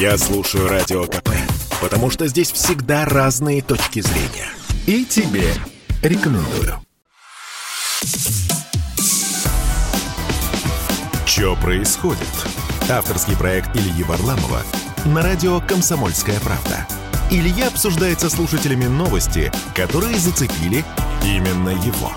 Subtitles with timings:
[0.00, 1.30] Я слушаю Радио КП,
[1.80, 4.48] потому что здесь всегда разные точки зрения.
[4.86, 5.52] И тебе
[6.04, 6.80] рекомендую.
[11.26, 12.28] Чё происходит?
[12.88, 14.62] Авторский проект Ильи Варламова
[15.04, 16.86] на радио «Комсомольская правда».
[17.32, 20.84] Илья обсуждает со слушателями новости, которые зацепили
[21.24, 22.12] именно его.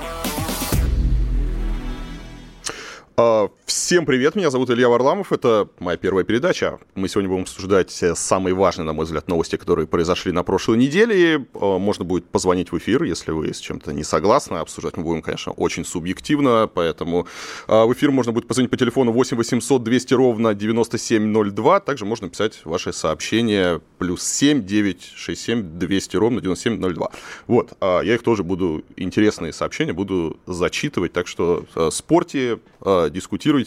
[3.18, 6.80] А, всем привет, меня зовут Илья Варламов, это моя первая передача.
[6.94, 11.48] Мы сегодня будем обсуждать самые важные, на мой взгляд, новости, которые произошли на прошлой неделе.
[11.54, 14.58] А, можно будет позвонить в эфир, если вы с чем-то не согласны.
[14.58, 17.28] Обсуждать мы будем, конечно, очень субъективно, поэтому
[17.68, 21.80] а, в эфир можно будет позвонить по телефону 8 800 200 ровно 9702.
[21.80, 27.12] Также можно писать ваши сообщения плюс 7 967 200 ровно 9702.
[27.48, 33.61] Вот, я их тоже буду, интересные сообщения буду зачитывать, так что спорьте, дискутируйте.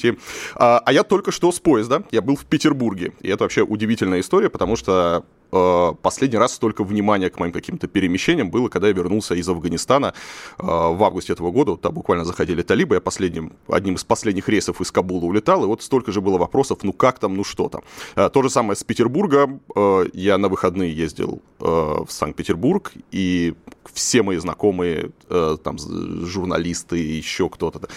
[0.54, 3.12] А, а я только что с поезда, я был в Петербурге.
[3.20, 5.24] И это вообще удивительная история, потому что
[6.02, 10.14] последний раз столько внимания к моим каким-то перемещениям было, когда я вернулся из Афганистана
[10.58, 11.72] э, в августе этого года.
[11.72, 15.66] Вот там буквально заходили талибы, я последним, одним из последних рейсов из Кабула улетал, и
[15.66, 17.82] вот столько же было вопросов, ну как там, ну что там.
[18.16, 19.60] Э, то же самое с Петербурга.
[20.12, 23.54] Я на выходные ездил в Санкт-Петербург, и
[23.92, 27.88] все мои знакомые, там, журналисты, еще кто-то,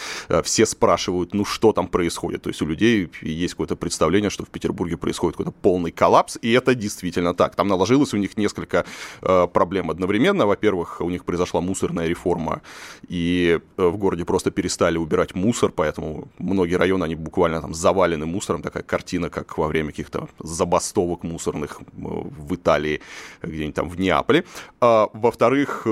[0.43, 2.43] все спрашивают, ну что там происходит.
[2.43, 6.51] То есть у людей есть какое-то представление, что в Петербурге происходит какой-то полный коллапс, и
[6.51, 7.55] это действительно так так.
[7.55, 8.85] Там наложилось у них несколько
[9.21, 10.45] э, проблем одновременно.
[10.45, 12.61] Во-первых, у них произошла мусорная реформа,
[13.07, 18.25] и э, в городе просто перестали убирать мусор, поэтому многие районы, они буквально там завалены
[18.25, 18.61] мусором.
[18.61, 23.01] Такая картина, как во время каких-то забастовок мусорных э, в Италии,
[23.41, 24.43] где-нибудь там в Неаполе.
[24.81, 25.87] А, во-вторых,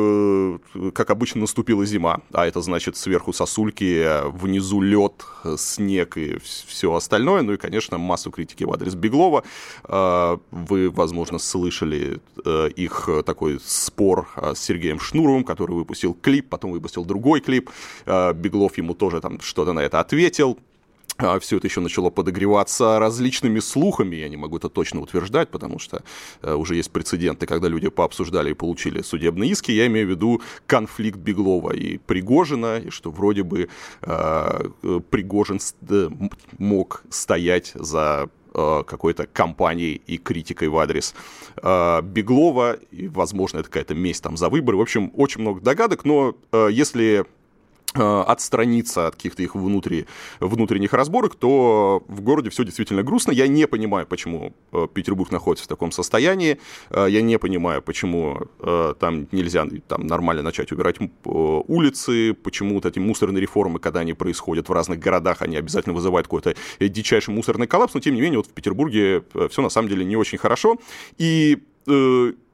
[0.94, 5.26] как обычно, наступила зима, а это значит сверху сосульки, внизу лед,
[5.58, 7.42] снег и все остальное.
[7.42, 9.44] Ну и, конечно, массу критики в адрес Беглова.
[9.88, 16.14] Э, вы, возможно, слышали э, их э, такой спор э, с Сергеем Шнуровым, который выпустил
[16.14, 17.70] клип, потом выпустил другой клип.
[18.06, 20.58] Беглов ему тоже там что-то на это ответил.
[21.40, 26.04] Все это еще начало подогреваться различными слухами, я не могу это точно утверждать, потому что
[26.42, 29.72] уже есть прецеденты, когда люди пообсуждали и получили судебные иски.
[29.72, 33.70] Я имею в виду конфликт Беглова и Пригожина, и что вроде бы
[34.02, 35.62] Пригожин
[36.58, 41.14] мог стоять за Э, какой-то кампанией и критикой в адрес
[41.62, 44.78] э, Беглова, и, возможно, это какая-то месть там за выборы.
[44.78, 47.26] В общем, очень много догадок, но э, если Э,
[47.96, 50.06] отстраниться от каких-то их внутри,
[50.40, 53.32] внутренних разборок, то в городе все действительно грустно.
[53.32, 56.60] Я не понимаю, почему э, Петербург находится в таком состоянии.
[56.90, 58.40] Э, я не понимаю, почему
[59.00, 64.70] там нельзя там, нормально начать убирать улицы, почему вот эти мусорные реформы, когда они происходят
[64.70, 67.94] в разных городах, они обязательно вызывают какой-то дичайший муссорный коллапс.
[67.94, 70.78] Но, тем не менее, вот в Петербурге все на самом деле не очень хорошо.
[71.18, 71.64] И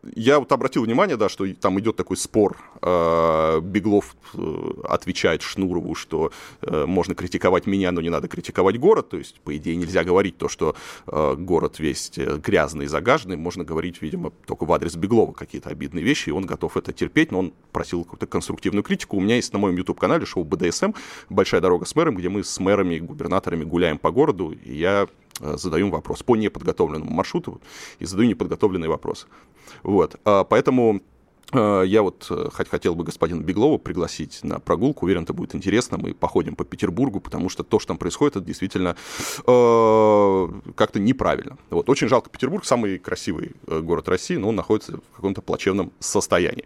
[0.03, 2.57] я вот обратил внимание, да, что там идет такой спор.
[2.81, 6.31] Э, Беглов э, отвечает Шнурову, что
[6.62, 9.09] э, можно критиковать меня, но не надо критиковать город.
[9.09, 10.75] То есть, по идее, нельзя говорить то, что
[11.06, 13.38] город весь грязный и загаженный.
[13.38, 17.31] Можно говорить, видимо, только в адрес Беглова какие-то обидные вещи, и он готов это терпеть,
[17.31, 19.18] но он просил какую-то конструктивную критику.
[19.18, 20.91] У меня есть на моем YouTube-канале шоу БДСМ
[21.29, 25.07] «Большая дорога с мэром», где мы с мэрами и губернаторами гуляем по городу, и я
[25.57, 27.62] задаем вопрос по неподготовленному маршруту
[28.00, 29.28] и задаю неподготовленные вопросы.
[29.84, 31.02] Вот, а, поэтому
[31.52, 35.06] а, я вот э, хотел бы господина Беглова пригласить на прогулку.
[35.06, 35.97] Уверен, это будет интересно.
[35.97, 38.96] Мы походим по Петербургу, потому что то, что там происходит, это действительно
[39.46, 41.57] э, как-то неправильно.
[41.69, 41.90] Вот.
[41.90, 46.66] Очень жалко Петербург, самый красивый э, город России, но он находится в каком-то плачевном состоянии.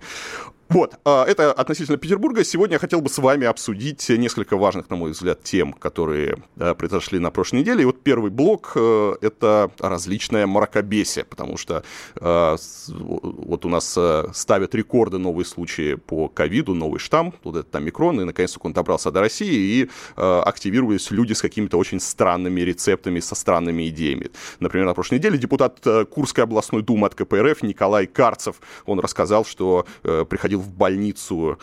[0.70, 2.44] Вот, а, это относительно Петербурга.
[2.44, 7.20] Сегодня я хотел бы с вами обсудить несколько важных, на мой взгляд, тем, которые произошли
[7.20, 7.84] на прошлой неделе.
[7.84, 11.84] И вот первый блок э,— это различное мракобесие, потому что
[12.20, 17.76] э, вот у нас э, ставят рекорды новые случаи по ковиду, новый штамм, вот этот
[17.76, 23.20] омикрон, и наконец-то он добрался до России, и активировались люди с какими-то очень странными рецептами,
[23.20, 24.32] со странными идеями.
[24.60, 29.86] Например, на прошлой неделе депутат Курской областной думы от КПРФ Николай Карцев, он рассказал, что
[30.02, 31.58] приходил ходил в больницу,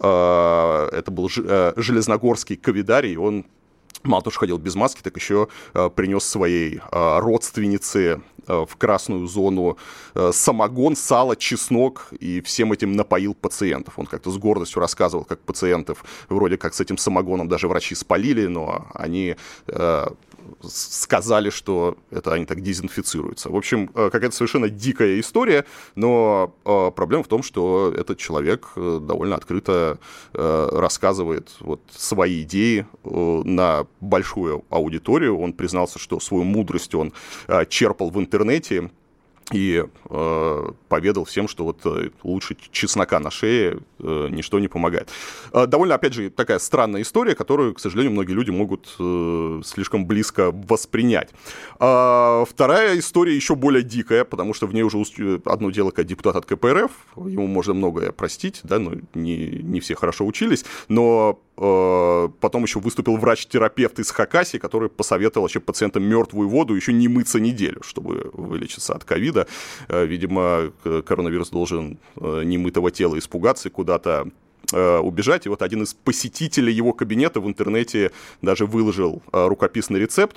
[0.00, 3.44] э, это был э, железногорский ковидарий, он
[4.02, 9.76] мало того, что ходил без маски, так еще э, принес своей родственнице в красную зону
[10.32, 13.98] самогон, сало, чеснок и всем этим напоил пациентов.
[13.98, 18.46] Он как-то с гордостью рассказывал, как пациентов вроде как с этим самогоном даже врачи спалили,
[18.46, 19.36] но они
[20.62, 23.50] сказали, что это они так дезинфицируются.
[23.50, 28.68] В общем, э, какая-то совершенно дикая история, но э, проблема в том, что этот человек
[28.76, 29.98] э, довольно открыто
[30.32, 35.38] рассказывает вот свои идеи на большую аудиторию.
[35.38, 37.12] Он признался, что свою мудрость он
[37.68, 38.90] черпал в интернете, интернете
[39.50, 45.08] и э, поведал всем, что вот э, лучше чеснока на шее э, ничто не помогает.
[45.54, 50.06] Э, довольно, опять же, такая странная история, которую, к сожалению, многие люди могут э, слишком
[50.06, 51.30] близко воспринять.
[51.80, 54.98] Э, вторая история еще более дикая, потому что в ней уже
[55.46, 59.94] одно дело как депутат от КПРФ, ему можно многое простить, да, но не, не все
[59.94, 66.48] хорошо учились, но э, потом еще выступил врач-терапевт из Хакасии, который посоветовал вообще пациентам мертвую
[66.48, 69.46] воду еще не мыться неделю, чтобы вылечиться от ковида.
[69.88, 74.28] Э, видимо, коронавирус должен э, немытого тела испугаться и куда-то
[74.72, 75.46] э, убежать.
[75.46, 78.12] И вот один из посетителей его кабинета в интернете
[78.42, 80.36] даже выложил рукописный рецепт,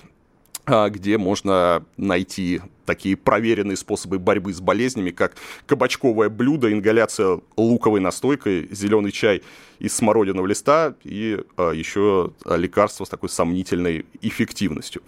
[0.66, 5.36] где можно найти такие проверенные способы борьбы с болезнями, как
[5.66, 9.44] кабачковое блюдо, ингаляция луковой настойкой, зеленый чай
[9.80, 15.02] из смородиного листа и а, еще лекарство с такой сомнительной эффективностью.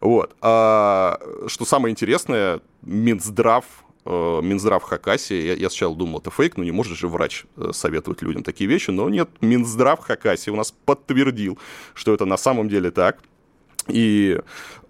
[0.00, 0.34] Вот.
[0.40, 3.64] А, что самое интересное, Минздрав
[4.06, 7.70] э, Минздрав Хакасии, я, я сначала думал, это фейк, но не может же врач э,
[7.72, 11.58] советовать людям такие вещи, но нет, Минздрав Хакасии у нас подтвердил,
[11.94, 13.18] что это на самом деле так.
[13.88, 14.38] И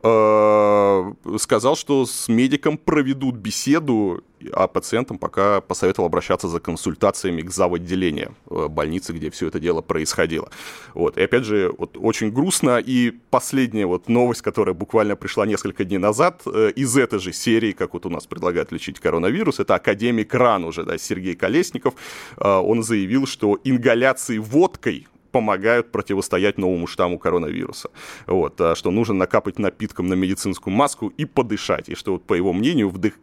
[0.03, 4.23] э, сказал, что с медиком проведут беседу,
[4.53, 9.81] а пациентам пока посоветовал обращаться за консультациями к заводделению э, больницы, где все это дело
[9.81, 10.51] происходило.
[10.95, 11.17] Вот.
[11.17, 12.79] И опять же, вот, очень грустно.
[12.79, 17.73] И последняя вот новость, которая буквально пришла несколько дней назад, э, из этой же серии,
[17.73, 21.95] как вот у нас предлагают лечить коронавирус, это академик РАН уже, да, Сергей Колесников,
[22.37, 27.91] э, он заявил, что ингаляции водкой помогают противостоять новому штамму коронавируса.
[28.27, 31.91] Вот, а что нужно накапать напитком на медицинскую маску и подышать.
[31.91, 33.19] И что, вот, по его мнению, вдых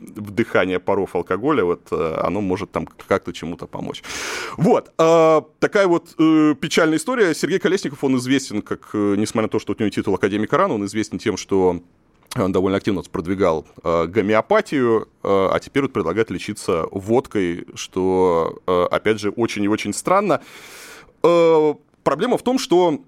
[0.00, 4.04] вдыхание паров алкоголя, вот э, оно может там как-то чему-то помочь.
[4.56, 7.34] Вот, э, такая вот э, печальная история.
[7.34, 10.70] Сергей Колесников, он известен как, э, несмотря на то, что у него титул академика РАН,
[10.70, 11.80] он известен тем, что
[12.36, 18.86] он довольно активно продвигал э, гомеопатию, э, а теперь вот предлагает лечиться водкой, что, э,
[18.90, 20.34] опять же, очень и очень странно.
[20.34, 20.79] Э,
[21.22, 23.00] проблема в том, что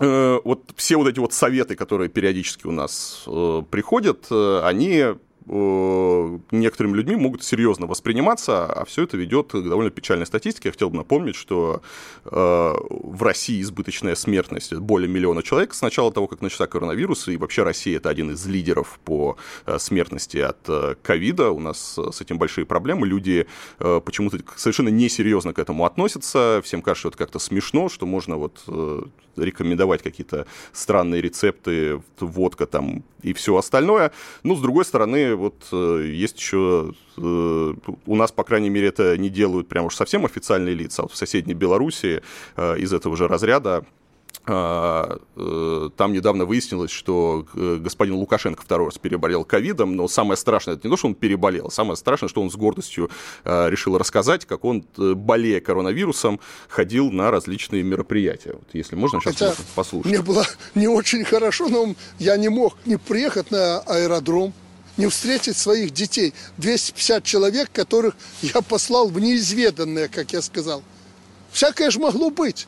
[0.00, 4.90] э, вот все вот эти вот советы, которые периодически у нас э, приходят, э, они
[4.98, 5.16] Э,
[5.48, 10.68] некоторыми людьми могут серьезно восприниматься, а все это ведет к довольно печальной статистике.
[10.68, 11.82] Я хотел бы напомнить, что
[12.24, 17.36] э, в России избыточная смертность более миллиона человек с начала того, как начался коронавирус, и
[17.36, 20.68] вообще Россия это один из лидеров по э, смертности от
[21.02, 21.50] ковида.
[21.50, 23.06] У нас с этим большие проблемы.
[23.06, 23.46] Люди
[23.78, 26.60] почему-то совершенно несерьезно к этому относятся.
[26.64, 28.64] Всем кажется, что это как-то смешно, что можно вот
[29.36, 34.12] рекомендовать какие-то странные рецепты, водка там и все остальное.
[34.42, 37.74] Ну, с другой стороны, вот э, есть еще э,
[38.06, 41.02] у нас, по крайней мере, это не делают прям уж совсем официальные лица.
[41.02, 42.22] Вот в соседней Белоруссии
[42.56, 43.84] э, из этого же разряда
[44.48, 45.18] а,
[45.96, 50.90] там недавно выяснилось, что господин Лукашенко второй раз переболел ковидом, но самое страшное, это не
[50.90, 53.10] то, что он переболел, самое страшное, что он с гордостью
[53.44, 58.52] а, решил рассказать, как он, болея коронавирусом, ходил на различные мероприятия.
[58.52, 60.12] Вот, если можно, сейчас Хотя можно послушать.
[60.12, 60.44] Мне было
[60.76, 64.52] не очень хорошо, но я не мог не приехать на аэродром,
[64.96, 66.32] не встретить своих детей.
[66.58, 70.82] 250 человек, которых я послал в неизведанное, как я сказал.
[71.52, 72.66] Всякое же могло быть.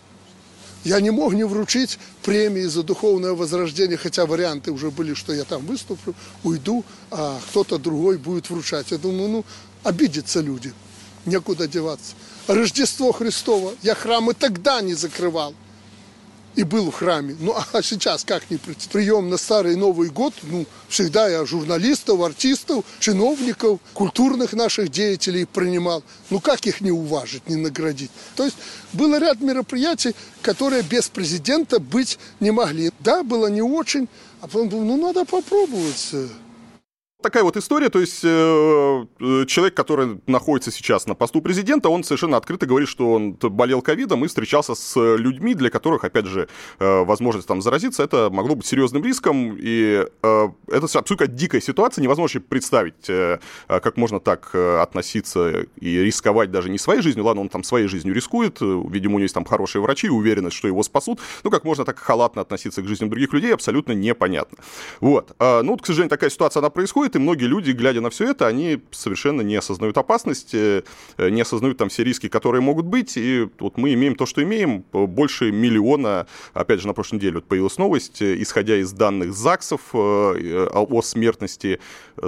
[0.85, 5.45] Я не мог не вручить премии за духовное возрождение, хотя варианты уже были, что я
[5.45, 6.15] там выступлю,
[6.45, 8.91] уйду, а кто-то другой будет вручать.
[8.91, 9.45] Я думаю, ну,
[9.83, 10.73] обидятся люди,
[11.27, 12.15] некуда деваться.
[12.47, 15.55] Рождество Христово, я храмы тогда не закрывал
[16.59, 17.37] и был в храме.
[17.39, 18.59] Ну, а сейчас как не?
[18.93, 26.03] Прием на Старый Новый год, ну, всегда я журналистов, артистов, чиновников, культурных наших деятелей принимал.
[26.31, 28.11] Ну, как их не уважить, не наградить?
[28.35, 28.57] То есть,
[28.93, 32.91] было ряд мероприятий, которые без президента быть не могли.
[32.99, 34.09] Да, было не очень,
[34.41, 36.13] а потом думал, ну, надо попробовать.
[37.21, 42.05] Такая вот история, то есть э, э, человек, который находится сейчас на посту президента, он
[42.05, 46.49] совершенно открыто говорит, что он болел ковидом и встречался с людьми, для которых, опять же,
[46.79, 52.03] э, возможность там заразиться, это могло быть серьезным риском, и э, это абсолютно дикая ситуация,
[52.03, 57.41] невозможно представить, э, как можно так э, относиться и рисковать даже не своей жизнью, ладно,
[57.41, 60.85] он там своей жизнью рискует, видимо, у него есть там хорошие врачи, уверенность, что его
[60.85, 64.59] спасут, ну, как можно так халатно относиться к жизням других людей, абсолютно непонятно.
[65.01, 68.01] Вот, э, ну, вот, к сожалению, такая ситуация, она происходит, происходит, и многие люди, глядя
[68.01, 70.85] на все это, они совершенно не осознают опасности,
[71.17, 74.43] э, не осознают там все риски, которые могут быть, и вот мы имеем то, что
[74.43, 79.33] имеем, больше миллиона, опять же, на прошлой неделе вот появилась новость, э, исходя из данных
[79.33, 81.79] ЗАГСов э, о смертности,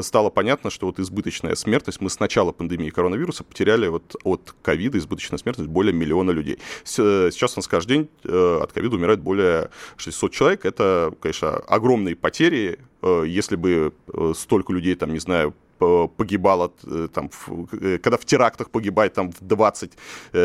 [0.01, 4.99] стало понятно, что вот избыточная смертность, мы с начала пандемии коронавируса потеряли вот от ковида
[4.99, 6.59] избыточная смертность более миллиона людей.
[6.85, 12.79] Сейчас у нас каждый день от ковида умирает более 600 человек, это, конечно, огромные потери,
[13.03, 13.93] если бы
[14.35, 15.55] столько людей, там, не знаю,
[16.17, 16.73] погибало,
[17.15, 17.31] там,
[18.03, 19.93] когда в терактах погибает там в 20,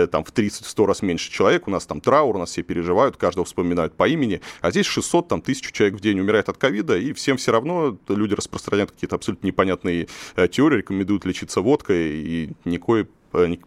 [0.09, 3.17] там, в 30, 100 раз меньше человек, у нас там траур, у нас все переживают,
[3.17, 6.97] каждого вспоминают по имени, а здесь 600, там, тысячу человек в день умирает от ковида,
[6.97, 10.07] и всем все равно люди распространяют какие-то абсолютно непонятные
[10.51, 13.07] теории, рекомендуют лечиться водкой, и никакой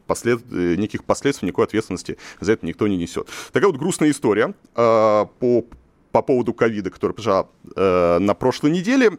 [0.07, 0.51] послед...
[0.51, 3.29] никаких последствий, никакой ответственности за это никто не несет.
[3.53, 5.65] Такая вот грустная история э, по,
[6.13, 9.19] по поводу ковида, которая произошла э, на прошлой неделе.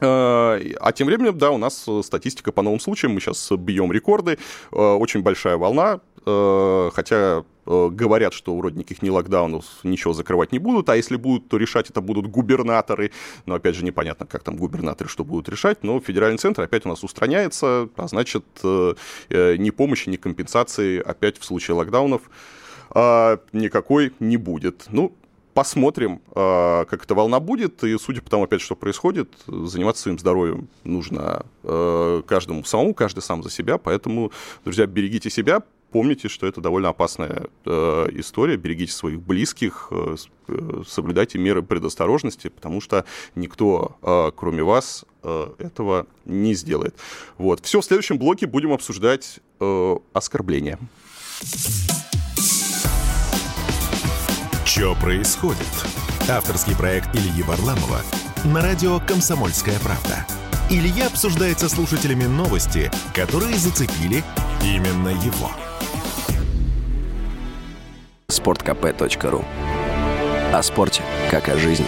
[0.00, 4.38] Э, а тем временем, да, у нас статистика по новым случаям, мы сейчас бьем рекорды,
[4.72, 10.58] э, очень большая волна, э, хотя говорят, что вроде никаких не локдаунов, ничего закрывать не
[10.58, 13.12] будут, а если будут, то решать это будут губернаторы.
[13.44, 16.88] Но опять же непонятно, как там губернаторы что будут решать, но федеральный центр опять у
[16.88, 22.22] нас устраняется, а значит ни помощи, ни компенсации опять в случае локдаунов
[22.94, 24.86] никакой не будет.
[24.88, 25.12] Ну,
[25.58, 27.82] посмотрим, а, как эта волна будет.
[27.82, 33.22] И судя по тому, опять, что происходит, заниматься своим здоровьем нужно а, каждому самому, каждый
[33.22, 33.76] сам за себя.
[33.76, 34.30] Поэтому,
[34.64, 38.56] друзья, берегите себя, помните, что это довольно опасная э, история.
[38.56, 40.14] Берегите своих близких, э,
[40.86, 46.94] соблюдайте меры предосторожности, потому что никто, э, кроме вас, э, этого не сделает.
[47.36, 47.64] Вот.
[47.64, 50.78] Все, в следующем блоке будем обсуждать э, оскорбления.
[54.78, 55.66] Что происходит?
[56.28, 58.00] Авторский проект Ильи Варламова
[58.44, 60.24] на радио «Комсомольская правда».
[60.70, 64.22] Илья обсуждает со слушателями новости, которые зацепили
[64.62, 65.50] именно его.
[68.28, 69.44] sportkp.ru
[70.54, 71.84] О спорте, как о жизни.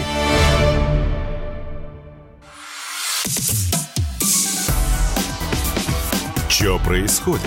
[6.49, 7.45] Что происходит?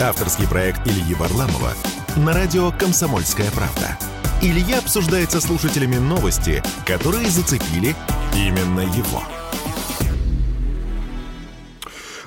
[0.00, 1.72] Авторский проект Ильи Варламова
[2.16, 3.98] на радио «Комсомольская правда».
[4.40, 7.96] Илья обсуждает со слушателями новости, которые зацепили
[8.32, 9.20] именно его.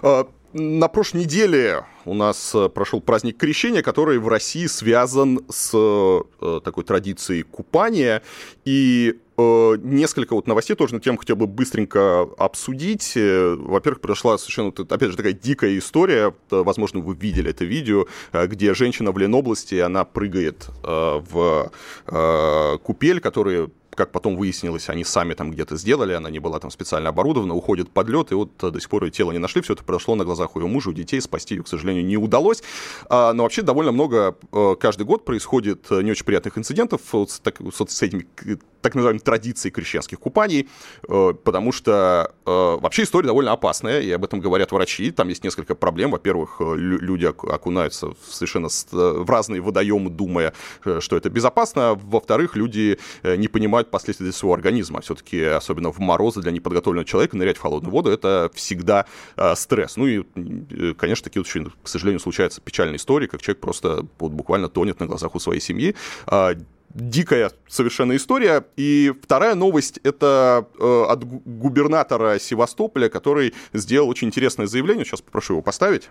[0.01, 5.71] А, на прошлой неделе у нас э, прошел праздник Крещения, который в России связан с
[5.73, 8.21] э, такой традицией купания.
[8.65, 9.30] И э,
[9.77, 13.13] несколько вот новостей тоже на тему хотел бы быстренько обсудить.
[13.15, 16.33] Во-первых, произошла совершенно, опять же, такая дикая история.
[16.49, 21.71] Возможно, вы видели это видео, где женщина в Ленобласти, она прыгает в
[22.83, 27.09] купель, который как потом выяснилось, они сами там где-то сделали, она не была там специально
[27.09, 29.83] оборудована, уходит под лед, и вот до сих пор ее тело не нашли, все это
[29.83, 32.63] произошло на глазах у ее мужа, у детей, спасти ее, к сожалению, не удалось.
[33.09, 37.31] А, но вообще довольно много э, каждый год происходит э, не очень приятных инцидентов вот
[37.31, 38.27] с, так, вот с этими
[38.81, 40.67] так называемой традицией крещенских купаний,
[41.07, 45.11] э, потому что вообще история довольно опасная, и об этом говорят врачи.
[45.11, 46.11] Там есть несколько проблем.
[46.11, 50.53] Во-первых, люди окунаются в совершенно в разные водоемы, думая,
[50.99, 51.97] что это безопасно.
[52.03, 55.01] Во-вторых, люди не понимают последствия для своего организма.
[55.01, 59.05] Все-таки, особенно в морозы для неподготовленного человека, нырять в холодную воду– это всегда
[59.37, 59.97] э, стресс.
[59.97, 64.31] Ну и, э, конечно, такие очень, к сожалению, случаются печальные истории, как человек просто вот,
[64.31, 65.95] буквально тонет на глазах у своей семьи.
[66.27, 66.55] Э,
[66.93, 68.65] дикая совершенно история.
[68.77, 75.05] И вторая новость– это э, от губернатора Севастополя, который сделал очень интересное заявление.
[75.05, 76.09] Сейчас попрошу его поставить.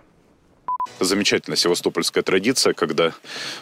[0.99, 3.13] Замечательная севастопольская традиция, когда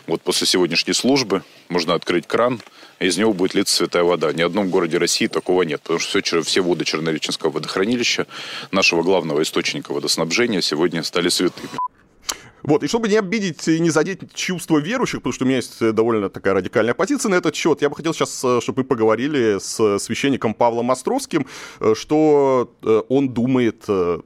[0.08, 2.62] вот после сегодняшней службы можно открыть кран,
[3.00, 4.34] и из него будет литься святая вода.
[4.34, 8.28] Ни в одном городе России такого нет, потому что все, все воды Чернореченского водохранилища,
[8.72, 11.79] нашего главного источника водоснабжения, сегодня стали святыми.
[12.70, 15.82] Вот, и чтобы не обидеть и не задеть чувства верующих, потому что у меня есть
[15.82, 18.88] э, довольно такая радикальная позиция на этот счет, я бы хотел сейчас, э, чтобы вы
[18.88, 21.48] поговорили с священником Павлом Островским,
[21.80, 22.72] э, что
[23.10, 23.86] он думает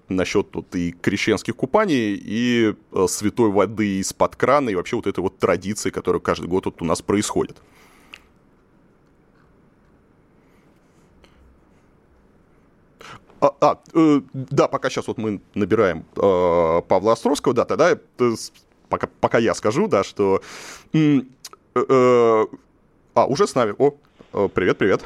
[0.09, 2.73] насчет тут и крещенских купаний, и
[3.07, 6.85] святой воды из-под крана, и вообще вот этой вот традиции, которая каждый год вот у
[6.85, 7.57] нас происходит.
[13.43, 17.97] А, а э, да, пока сейчас вот мы набираем э, Павла Островского, да, тогда э,
[18.87, 20.41] пока, пока я скажу, да, что...
[20.93, 21.19] Э,
[21.75, 22.45] э,
[23.15, 23.75] а, уже с нами.
[23.77, 23.95] О,
[24.33, 25.03] э, привет, привет.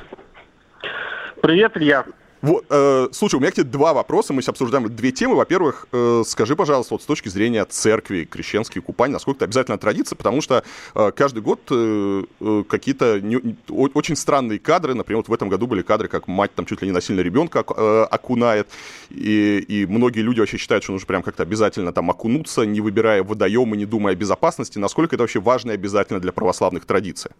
[1.42, 2.06] Привет, Илья.
[2.42, 4.34] Вот, э, слушай, у меня к тебе два вопроса.
[4.34, 5.36] Мы сейчас обсуждаем две темы.
[5.36, 10.16] Во-первых, э, скажи, пожалуйста, вот с точки зрения церкви, крещенские купания, насколько это обязательно традиция,
[10.16, 10.64] потому что
[10.94, 15.68] э, каждый год э, э, какие-то не, очень странные кадры, например, вот в этом году
[15.68, 18.68] были кадры, как мать там чуть ли не насильно ребенка э, окунает,
[19.10, 23.24] и, и многие люди вообще считают, что нужно прям как-то обязательно там окунуться, не выбирая
[23.24, 24.78] водоемы, не думая о безопасности.
[24.78, 27.32] Насколько это вообще важно и обязательно для православных традиций?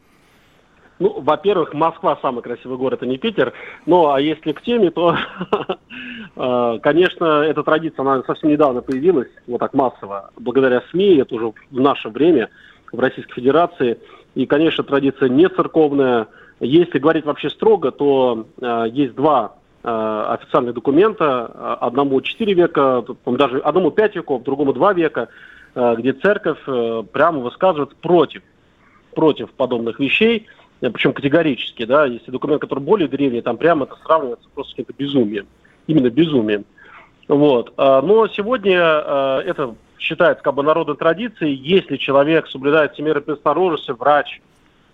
[1.00, 3.54] Ну, во-первых, Москва самый красивый город, а не Питер.
[3.86, 5.16] Ну, а если к теме, то,
[6.36, 11.54] э, конечно, эта традиция, она совсем недавно появилась, вот так массово, благодаря СМИ, это уже
[11.70, 12.50] в наше время,
[12.92, 14.00] в Российской Федерации.
[14.34, 16.28] И, конечно, традиция не церковная.
[16.60, 23.90] Если говорить вообще строго, то э, есть два официальные документы, одному 4 века, даже одному
[23.90, 25.30] 5 веков, другому 2 века,
[25.76, 26.60] где церковь
[27.14, 28.42] прямо высказывается против,
[29.16, 30.48] против подобных вещей,
[30.80, 34.94] причем категорически, да, если документ, который более древний, там прямо это сравнивается просто с каким-то
[34.94, 35.48] безумием,
[35.88, 36.66] именно безумием.
[37.28, 37.74] Вот.
[37.78, 44.42] Но сегодня это считается как бы народной традицией, если человек соблюдает все меры предосторожности, врач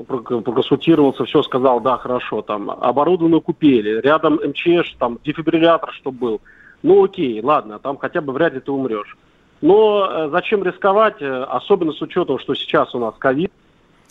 [0.07, 6.41] проконсультировался, все сказал, да, хорошо, там, оборудованную купели, рядом МЧС, там, дефибриллятор, чтобы был.
[6.81, 9.17] Ну, окей, ладно, там хотя бы вряд ли ты умрешь.
[9.61, 13.51] Но э, зачем рисковать, э, особенно с учетом, что сейчас у нас ковид,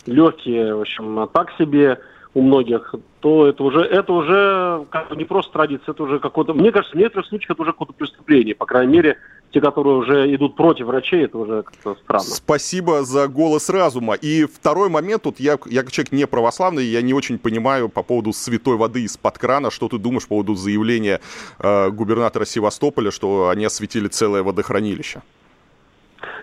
[0.05, 1.99] легкие, в общем, так себе,
[2.33, 6.53] у многих, то это уже, это уже как бы не просто традиция, это уже какое-то,
[6.53, 9.17] мне кажется, в некоторых случаях это уже какое-то преступление, по крайней мере,
[9.51, 12.23] те, которые уже идут против врачей, это уже как-то странно.
[12.23, 14.15] Спасибо за голос разума.
[14.15, 18.33] И второй момент, тут я, я человек не православный, я не очень понимаю по поводу
[18.33, 21.21] святой воды из-под крана, что ты думаешь по поводу заявления
[21.59, 25.21] э, губернатора Севастополя, что они осветили целое водохранилище?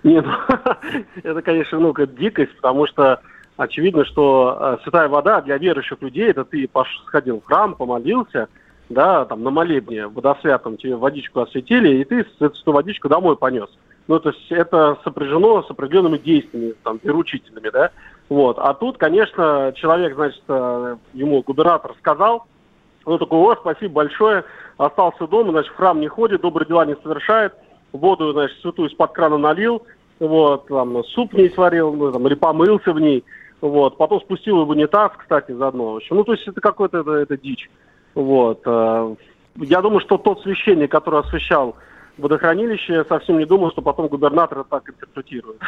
[0.05, 0.25] Нет,
[1.25, 3.21] это, конечно, ну, дикость, потому что
[3.61, 6.69] очевидно, что э, святая вода для верующих людей, это ты
[7.07, 8.49] сходил в храм, помолился,
[8.89, 13.69] да, там на молебне водосвятом тебе водичку осветили, и ты эту водичку домой понес.
[14.09, 17.91] Ну, то есть это сопряжено с определенными действиями, там, приручительными, да.
[18.31, 18.59] Вот.
[18.59, 22.47] А тут, конечно, человек, значит, э, ему губернатор сказал,
[23.05, 24.45] он такой, о, спасибо большое,
[24.79, 27.53] остался дома, значит, в храм не ходит, добрые дела не совершает,
[27.93, 29.83] воду, значит, святую из-под крана налил,
[30.19, 33.23] вот, там, суп не сварил, ну, там, или помылся в ней,
[33.61, 33.97] вот.
[33.97, 35.99] Потом спустил в унитаз, кстати, заодно.
[36.01, 37.71] В ну, то есть это какой-то это, это дичь.
[38.15, 38.63] Вот.
[38.65, 39.15] Э,
[39.57, 41.77] я думаю, что тот священник, который освещал
[42.19, 45.61] водохранилище, совсем не думал, что потом губернатор так интерпретирует.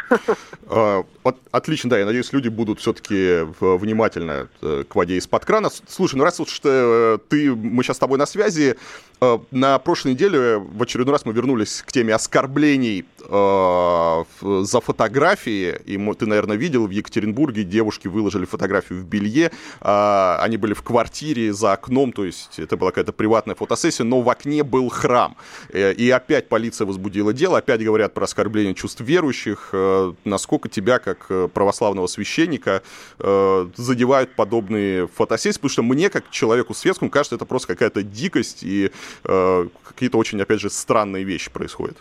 [0.68, 1.04] А,
[1.50, 5.68] отлично, да, я надеюсь, люди будут все-таки внимательно э, к воде из-под крана.
[5.86, 8.76] Слушай, ну раз уж э, ты, мы сейчас с тобой на связи,
[9.20, 16.14] э, на прошлой неделе в очередной раз мы вернулись к теме оскорблений за фотографии, и
[16.14, 21.52] ты, наверное, видел, в Екатеринбурге девушки выложили фотографию в белье, а, они были в квартире
[21.52, 25.36] за окном, то есть это была какая-то приватная фотосессия, но в окне был храм.
[25.72, 29.68] И опять опять полиция возбудила дело, опять говорят про оскорбление чувств верующих.
[29.72, 32.82] Э, насколько тебя, как э, православного священника,
[33.18, 35.58] э, задевают подобные фотосессии?
[35.58, 38.90] Потому что мне, как человеку светскому, кажется, это просто какая-то дикость и
[39.22, 41.98] какие-то очень, опять же, странные вещи происходят.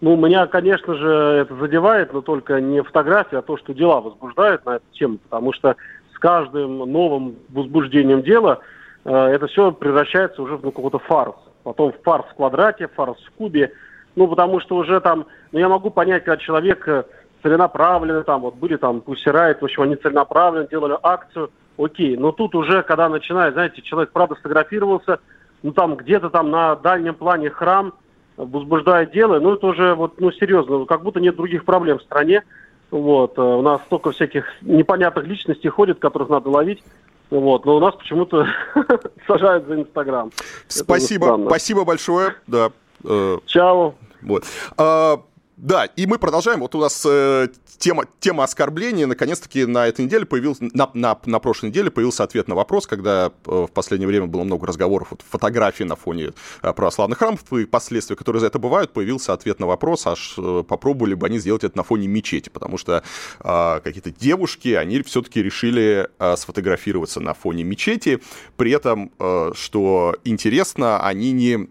[0.00, 4.66] Ну, меня, конечно же, это задевает, но только не фотография, а то, что дела возбуждают
[4.66, 5.76] на эту тему, потому что
[6.12, 8.58] с каждым новым возбуждением дела
[9.04, 13.18] э, это все превращается уже в ну, какой-то фарс потом в фарс в квадрате, фарс
[13.22, 13.72] в кубе.
[14.14, 17.04] Ну, потому что уже там, ну, я могу понять, когда человек э,
[17.42, 22.16] целенаправленно, там, вот были там Пусирайт, в общем, они целенаправленно делали акцию, окей.
[22.16, 25.20] Но тут уже, когда начинает, знаете, человек, правда, сфотографировался,
[25.62, 27.94] ну, там, где-то там на дальнем плане храм,
[28.36, 32.42] возбуждает дело, ну, это уже, вот, ну, серьезно, как будто нет других проблем в стране.
[32.90, 36.82] Вот, э, у нас столько всяких непонятных личностей ходит, которых надо ловить.
[37.30, 38.46] Вот, но у нас почему-то
[39.26, 40.30] сажают за Инстаграм.
[40.68, 42.34] Спасибо, спасибо большое.
[42.46, 42.70] Да.
[43.04, 43.94] Э, Чао.
[44.22, 44.44] Вот.
[44.76, 45.22] А,
[45.62, 46.58] да, и мы продолжаем.
[46.58, 47.46] Вот у нас э,
[47.78, 49.06] тема, тема оскорбления.
[49.06, 53.26] Наконец-таки на этой неделе появился, на, на, на прошлой неделе появился ответ на вопрос, когда
[53.46, 57.64] э, в последнее время было много разговоров, вот, фотографий на фоне э, православных храмов и
[57.64, 61.62] последствия, которые за это бывают, появился ответ на вопрос, аж э, попробовали бы они сделать
[61.62, 63.04] это на фоне мечети, потому что
[63.38, 68.20] э, какие-то девушки, они все-таки решили э, сфотографироваться на фоне мечети,
[68.56, 71.68] при этом, э, что интересно, они не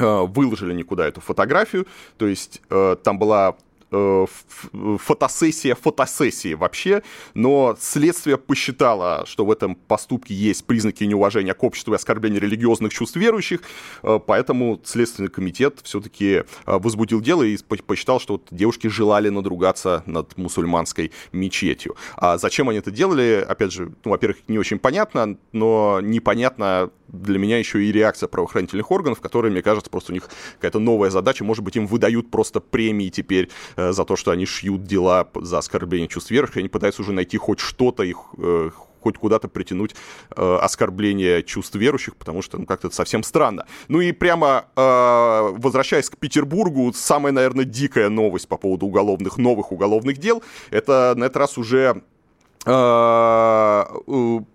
[0.00, 1.86] выложили никуда эту фотографию,
[2.16, 7.02] то есть э, там была Э, фотосессия фотосессии вообще,
[7.34, 12.92] но следствие посчитало, что в этом поступке есть признаки неуважения к обществу и оскорбления религиозных
[12.92, 13.62] чувств верующих,
[14.02, 20.02] э, поэтому Следственный комитет все-таки э, возбудил дело и посчитал, что вот девушки желали надругаться
[20.06, 21.96] над мусульманской мечетью.
[22.16, 27.40] А зачем они это делали, опять же, ну, во-первых, не очень понятно, но непонятно для
[27.40, 31.42] меня еще и реакция правоохранительных органов, которые, мне кажется, просто у них какая-то новая задача.
[31.42, 33.48] Может быть, им выдают просто премии теперь
[33.79, 37.36] Э, за то, что они шьют дела за оскорбление чувств верующих, они пытаются уже найти
[37.38, 39.94] хоть что-то, их э, хоть куда-то притянуть
[40.36, 43.66] э, оскорбление чувств верующих, потому что ну, как-то это совсем странно.
[43.88, 49.72] Ну и прямо э, возвращаясь к Петербургу, самая, наверное, дикая новость по поводу уголовных, новых
[49.72, 52.02] уголовных дел, это на этот раз уже
[52.66, 53.84] э,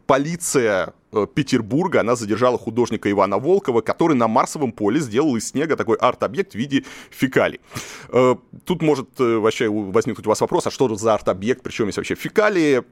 [0.05, 0.93] полиция
[1.33, 6.53] Петербурга она задержала художника Ивана Волкова, который на Марсовом поле сделал из снега такой арт-объект
[6.53, 7.59] в виде фекалий.
[8.65, 12.83] Тут может вообще возникнуть у вас вопрос, а что за арт-объект, причем есть вообще фекалии?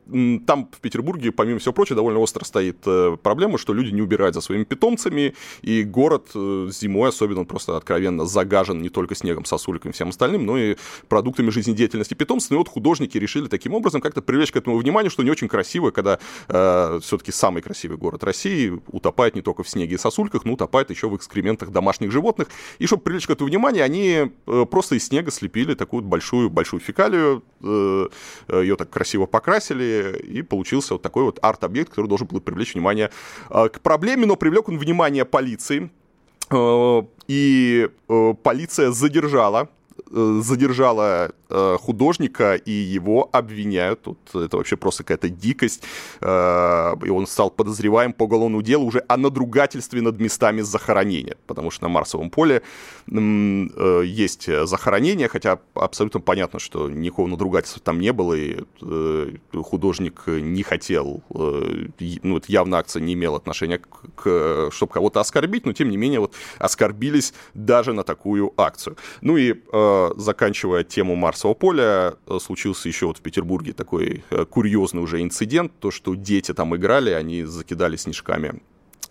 [0.45, 2.77] Там в Петербурге, помимо всего прочего, довольно остро стоит
[3.21, 8.81] проблема, что люди не убирают за своими питомцами, и город зимой особенно просто откровенно загажен
[8.81, 10.75] не только снегом, сосульками и всем остальным, но и
[11.07, 12.51] продуктами жизнедеятельности питомцев.
[12.51, 15.91] И вот художники решили таким образом как-то привлечь к этому внимание, что не очень красиво,
[15.91, 20.53] когда э, все-таки самый красивый город России утопает не только в снеге и сосульках, но
[20.53, 22.49] утопает еще в экскрементах домашних животных.
[22.79, 26.81] И чтобы привлечь к этому внимание, они э, просто из снега слепили такую большую большую
[26.81, 28.07] фекалию, э,
[28.49, 33.09] ее так красиво покрасили, и получился вот такой вот арт-объект, который должен был привлечь внимание
[33.49, 35.89] э, к проблеме, но привлек он внимание полиции.
[37.27, 37.89] И
[38.43, 39.69] полиция задержала
[40.11, 44.01] задержала художника, и его обвиняют.
[44.01, 45.83] Тут это вообще просто какая-то дикость.
[46.21, 51.35] Э, и он стал подозреваем по уголовному делу уже о надругательстве над местами захоронения.
[51.47, 52.61] Потому что на Марсовом поле
[53.07, 59.31] э, есть захоронение, хотя абсолютно понятно, что никакого надругательства там не было, и э,
[59.63, 61.87] художник не хотел, э,
[62.23, 63.79] ну, это явно акция не имела отношения
[64.15, 68.97] к, чтобы кого-то оскорбить, но тем не менее вот оскорбились даже на такую акцию.
[69.21, 74.45] Ну и э, заканчивая тему Марсового поля, э, случился еще вот в Петербурге такой э,
[74.45, 78.61] курьезный уже инцидент, то, что дети там играли, они закидали снежками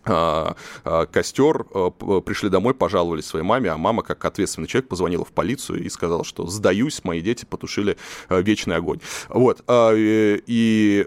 [0.04, 1.90] а, а, костер, э,
[2.24, 6.24] пришли домой, пожаловались своей маме, а мама, как ответственный человек, позвонила в полицию и сказала,
[6.24, 7.96] что сдаюсь, мои дети потушили
[8.30, 9.00] вечный огонь.
[9.28, 11.06] Вот, а, и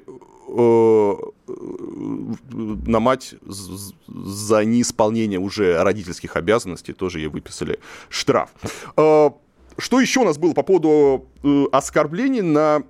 [1.47, 8.51] на мать за неисполнение уже родительских обязанностей тоже ей выписали штраф.
[9.77, 12.83] Что еще у нас было по поводу э, оскорблений на...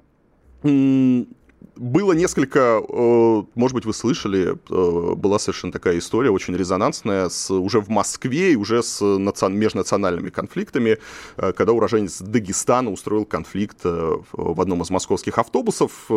[1.76, 7.52] Было несколько, э, может быть, вы слышали, э, была совершенно такая история, очень резонансная, с,
[7.52, 11.00] уже в Москве и уже с национ, межнациональными конфликтами,
[11.36, 16.10] э, когда уроженец Дагестана устроил конфликт в одном из московских автобусов.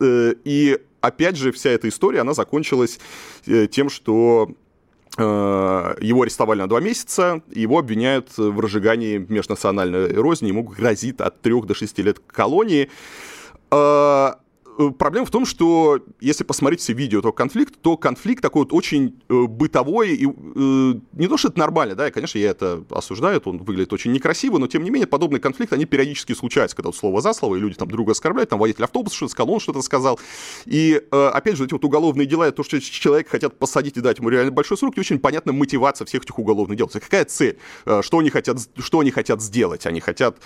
[0.00, 2.98] И опять же, вся эта история, она закончилась
[3.70, 4.50] тем, что
[5.18, 11.66] его арестовали на два месяца, его обвиняют в разжигании межнациональной розни, ему грозит от трех
[11.66, 12.88] до шести лет колонии.
[14.80, 18.72] Э, проблема в том, что если посмотреть все видео этого конфликта, то конфликт такой вот
[18.72, 20.28] очень э, бытовой, и э,
[21.12, 24.58] не то, что это нормально, да, и, конечно, я это осуждаю, он выглядит очень некрасиво,
[24.58, 27.58] но, тем не менее, подобные конфликты, они периодически случаются, когда вот слово за слово, и
[27.60, 30.18] люди там друга оскорбляют, там водитель автобуса что-то сказал, он что-то сказал,
[30.64, 34.28] и, опять же, эти вот уголовные дела, то, что человек хотят посадить и дать ему
[34.28, 37.58] реально большой срок, не очень понятна мотивация всех этих уголовных дел, какая цель,
[38.00, 40.38] что они хотят, что они хотят сделать, они хотят,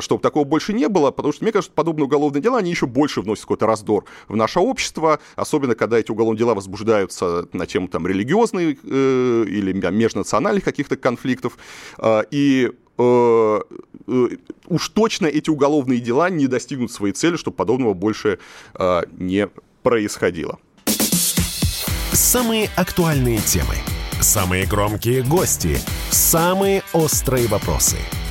[0.00, 3.20] чтобы такого больше не было, потому что, мне кажется, подобные уголовные дела, они еще больше
[3.20, 8.06] вносят какой-то раздор в наше общество, особенно когда эти уголовные дела возбуждаются на тему там
[8.06, 11.58] религиозной э, или межнациональных каких-то конфликтов.
[11.98, 13.60] Э, и э,
[14.68, 18.38] уж точно эти уголовные дела не достигнут своей цели, чтобы подобного больше
[18.74, 19.48] э, не
[19.82, 20.58] происходило.
[22.12, 23.74] Самые актуальные темы,
[24.20, 25.78] самые громкие гости,
[26.10, 27.96] самые острые вопросы–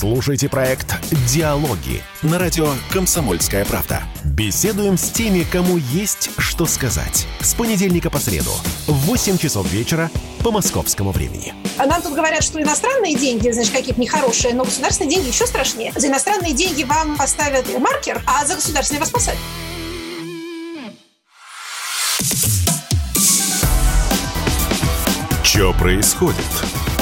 [0.00, 0.94] Слушайте проект
[1.28, 4.02] «Диалоги» на радио «Комсомольская правда».
[4.24, 7.26] Беседуем с теми, кому есть что сказать.
[7.40, 8.50] С понедельника по среду
[8.86, 10.10] в 8 часов вечера
[10.42, 11.52] по московскому времени.
[11.76, 15.92] А нам тут говорят, что иностранные деньги, значит, какие-то нехорошие, но государственные деньги еще страшнее.
[15.94, 19.38] За иностранные деньги вам поставят маркер, а за государственные вас посадят.
[25.42, 26.38] Что происходит?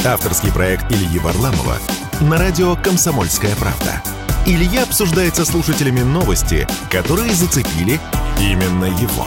[0.05, 1.79] Авторский проект Ильи Варламова
[2.23, 4.03] на радио «Комсомольская правда».
[4.45, 8.01] Илья обсуждает со слушателями новости, которые зацепили
[8.41, 9.27] именно его.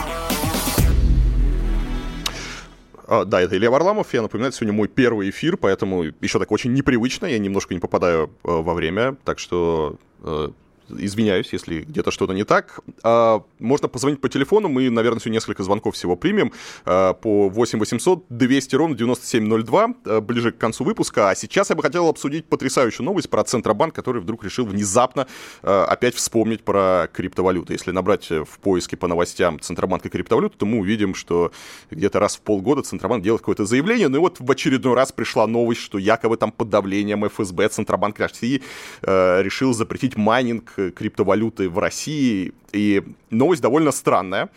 [3.07, 4.13] А, да, это Илья Варламов.
[4.13, 7.27] Я напоминаю, сегодня мой первый эфир, поэтому еще так очень непривычно.
[7.27, 10.49] Я немножко не попадаю э, во время, так что э,
[10.97, 12.79] извиняюсь, если где-то что-то не так.
[13.03, 16.51] А, можно позвонить по телефону, мы, наверное, сегодня несколько звонков всего примем
[16.85, 21.29] а, по 8 800 200 ровно 9702 а, ближе к концу выпуска.
[21.29, 25.27] А сейчас я бы хотел обсудить потрясающую новость про Центробанк, который вдруг решил внезапно
[25.61, 27.73] опять вспомнить про криптовалюты.
[27.73, 31.51] Если набрать в поиске по новостям Центробанка криптовалюты, то мы увидим, что
[31.89, 35.47] где-то раз в полгода Центробанк делает какое-то заявление, ну и вот в очередной раз пришла
[35.47, 38.61] новость, что якобы там под давлением ФСБ Центробанк России
[39.01, 42.53] решил запретить майнинг криптовалюты в России.
[42.73, 44.49] И новость довольно странная,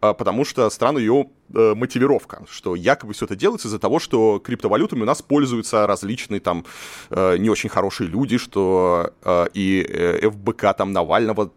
[0.00, 5.00] потому что странная ее Э, мотивировка, что якобы все это делается из-за того, что криптовалютами
[5.00, 6.66] у нас пользуются различные там
[7.08, 11.50] э, не очень хорошие люди, что э, и ФБК там Навального,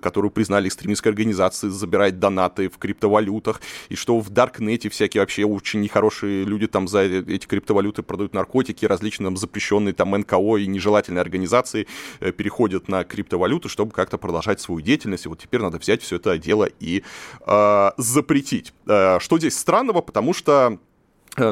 [0.00, 5.80] которую признали экстремистской организацией, забирает донаты в криптовалютах, и что в Даркнете всякие вообще очень
[5.80, 11.86] нехорошие люди там за эти криптовалюты продают наркотики, различные запрещенные там НКО и нежелательные организации
[12.18, 16.38] переходят на криптовалюты, чтобы как-то продолжать свою деятельность, и вот теперь надо взять все это
[16.38, 17.02] дело и
[17.46, 20.00] э, запретить что здесь странного?
[20.00, 20.89] Потому что Э,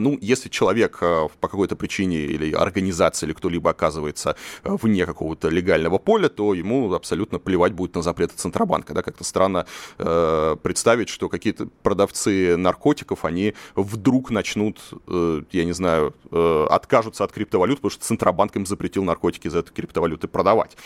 [0.00, 5.48] ну, если человек э, по какой-то причине или организация, или кто-либо оказывается э, вне какого-то
[5.48, 8.94] легального поля, то ему абсолютно плевать будет на запреты Центробанка.
[8.94, 9.02] Да?
[9.02, 9.66] Как-то странно
[9.98, 17.24] э, представить, что какие-то продавцы наркотиков, они вдруг начнут, э, я не знаю, э, откажутся
[17.24, 20.76] от криптовалют, потому что Центробанк им запретил наркотики за этой криптовалюты продавать.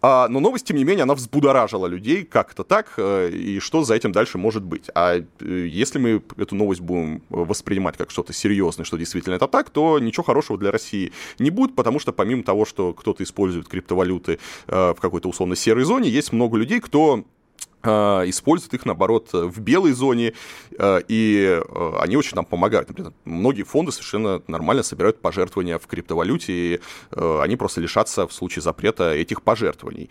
[0.00, 3.84] А, но новость, тем не менее, она взбудоражила людей, как это так, э, и что
[3.84, 4.90] за этим дальше может быть.
[4.94, 9.46] А э, если мы эту новость будем воспринимать как что-то что серьезный, что действительно это
[9.46, 13.68] так, то ничего хорошего для России не будет, потому что помимо того, что кто-то использует
[13.68, 17.24] криптовалюты э, в какой-то условно серой зоне, есть много людей, кто
[17.84, 20.34] используют их, наоборот, в белой зоне,
[20.78, 22.88] а, и а, они очень нам помогают.
[22.88, 26.80] Например, многие фонды совершенно нормально собирают пожертвования в криптовалюте, и
[27.12, 30.10] они просто лишатся в случае запрета этих пожертвований.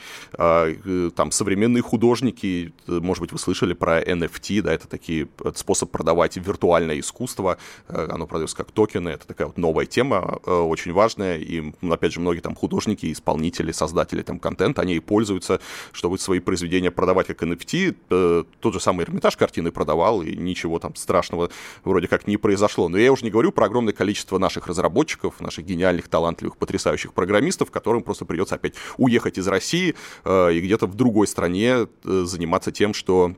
[1.16, 7.00] Там современные художники, может быть, вы слышали про NFT, да, это такие способ продавать виртуальное
[7.00, 7.58] искусство,
[7.88, 12.42] оно продается как токены, это такая вот новая тема, очень важная, и, опять же, многие
[12.42, 15.60] там художники, исполнители, создатели там контента, они и пользуются,
[15.92, 20.36] чтобы свои произведения продавать как NFT, NFT, э, тот же самый Эрмитаж картины продавал, и
[20.36, 21.50] ничего там страшного
[21.84, 22.89] вроде как не произошло.
[22.89, 27.71] Но я уже не говорю про огромное количество наших разработчиков, наших гениальных, талантливых, потрясающих программистов,
[27.71, 32.71] которым просто придется опять уехать из России э, и где-то в другой стране э, заниматься
[32.71, 33.36] тем, что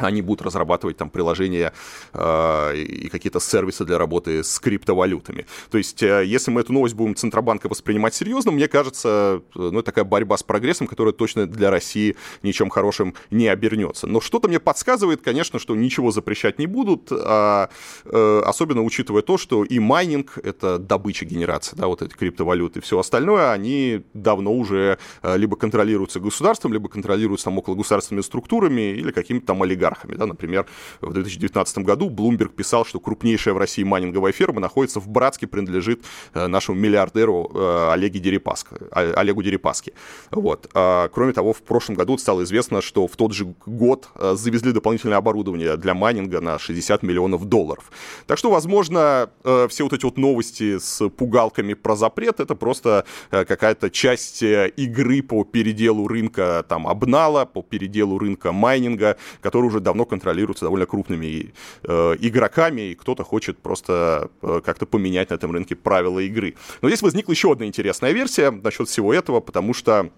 [0.00, 1.72] они будут разрабатывать там приложения
[2.12, 5.46] э, и какие-то сервисы для работы с криптовалютами.
[5.70, 9.78] То есть, э, если мы эту новость будем Центробанка воспринимать серьезно, мне кажется, э, ну,
[9.78, 14.06] это такая борьба с прогрессом, которая точно для России ничем хорошим не обернется.
[14.06, 17.68] Но что-то мне подсказывает, конечно, что ничего запрещать не будут, а,
[18.04, 22.82] э, особенно учитывая то, что и майнинг, это добыча генерации, да, вот эти криптовалюты, и
[22.82, 28.92] все остальное, они давно уже э, либо контролируются государством, либо контролируются там около государственными структурами
[28.92, 30.14] или какими-то там олигархами олигархами.
[30.14, 30.26] Да?
[30.26, 30.66] Например,
[31.00, 36.04] в 2019 году Bloomberg писал, что крупнейшая в России майнинговая ферма находится в Братске, принадлежит
[36.34, 39.92] э, нашему миллиардеру э, Олеге Дерипаско, Олегу Дерипаске.
[40.30, 40.68] Вот.
[40.74, 44.72] А, кроме того, в прошлом году стало известно, что в тот же год э, завезли
[44.72, 47.90] дополнительное оборудование для майнинга на 60 миллионов долларов.
[48.26, 49.30] Так что, возможно,
[49.68, 55.44] все вот эти вот новости с пугалками про запрет, это просто какая-то часть игры по
[55.44, 62.16] переделу рынка там обнала, по переделу рынка майнинга, который уже давно контролируется довольно крупными э,
[62.20, 66.54] игроками, и кто-то хочет просто э, как-то поменять на этом рынке правила игры.
[66.82, 70.10] Но здесь возникла еще одна интересная версия насчет всего этого, потому что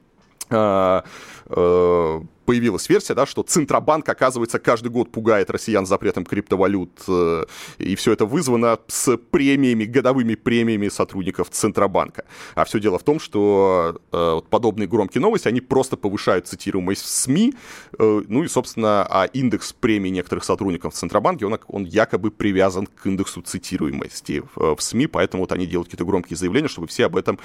[1.46, 7.44] э, э, появилась версия, да, что Центробанк, оказывается, каждый год пугает россиян запретом криптовалют, э,
[7.78, 12.24] и все это вызвано с премиями, годовыми премиями сотрудников Центробанка.
[12.55, 17.07] А все дело в том, что э, подобные громкие новости, они просто повышают цитируемость в
[17.07, 17.55] СМИ,
[17.98, 22.87] э, ну и, собственно, а индекс премий некоторых сотрудников в Центробанке, он, он якобы привязан
[22.87, 27.07] к индексу цитируемости в, в СМИ, поэтому вот они делают какие-то громкие заявления, чтобы все
[27.07, 27.38] об этом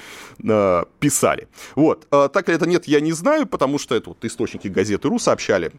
[0.43, 1.47] э, писали.
[1.75, 2.07] Вот.
[2.11, 5.19] Э, так ли это нет, я не знаю, потому что это вот источники газет газеты.ру
[5.19, 5.71] сообщали,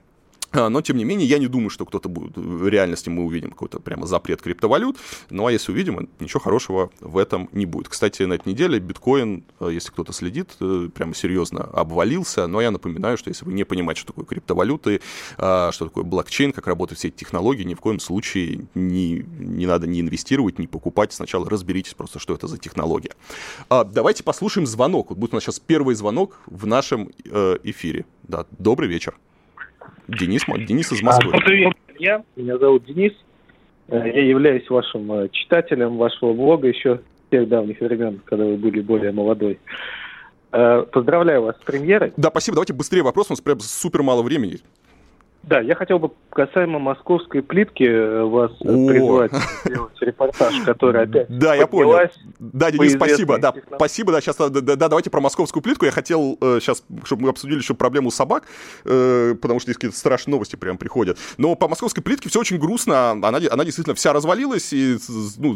[0.52, 2.36] но, тем не менее, я не думаю, что кто-то будет...
[2.36, 4.96] В реальности мы увидим какой-то прямо запрет криптовалют.
[5.30, 7.88] Ну, а если увидим, ничего хорошего в этом не будет.
[7.88, 12.46] Кстати, на этой неделе биткоин, э, если кто-то следит, э, прямо серьезно обвалился.
[12.46, 15.00] Но я напоминаю, что если вы не понимаете, что такое криптовалюты,
[15.36, 19.66] а, что такое блокчейн, как работают все эти технологии, ни в коем случае не, не
[19.66, 21.12] надо не инвестировать, не покупать.
[21.12, 23.12] Сначала разберитесь просто, что это за технология.
[23.68, 25.10] А, давайте послушаем звонок.
[25.10, 28.06] Вот будет у нас сейчас первый звонок в нашем э, эфире.
[28.22, 29.16] Да, добрый вечер.
[30.08, 31.32] Денис, Денис из Москвы.
[31.44, 32.24] Привет, я.
[32.34, 33.12] Меня зовут Денис.
[33.88, 38.56] Э, я являюсь вашим э, читателем вашего блога еще с тех давних времен, когда вы
[38.56, 39.58] были более молодой.
[40.50, 42.14] Э, поздравляю вас с премьерой.
[42.16, 42.56] Да, спасибо.
[42.56, 44.60] Давайте быстрее вопрос, у нас прям супер мало времени.
[45.42, 48.86] Да, я хотел бы касаемо московской плитки э, вас О.
[48.86, 49.32] призвать
[49.64, 52.10] сделать репортаж, который опять Да, я понял.
[52.38, 53.38] Да, Денис, спасибо.
[53.38, 54.12] Да, спасибо.
[54.12, 55.84] Да, сейчас, да, да, давайте про московскую плитку.
[55.84, 58.44] Я хотел сейчас, э, чтобы мы обсудили еще проблему собак,
[58.84, 61.18] э, потому что здесь какие-то страшные новости прям приходят.
[61.38, 63.12] Но по московской плитке все очень грустно.
[63.12, 64.98] Она, она действительно вся развалилась, и,
[65.38, 65.54] ну,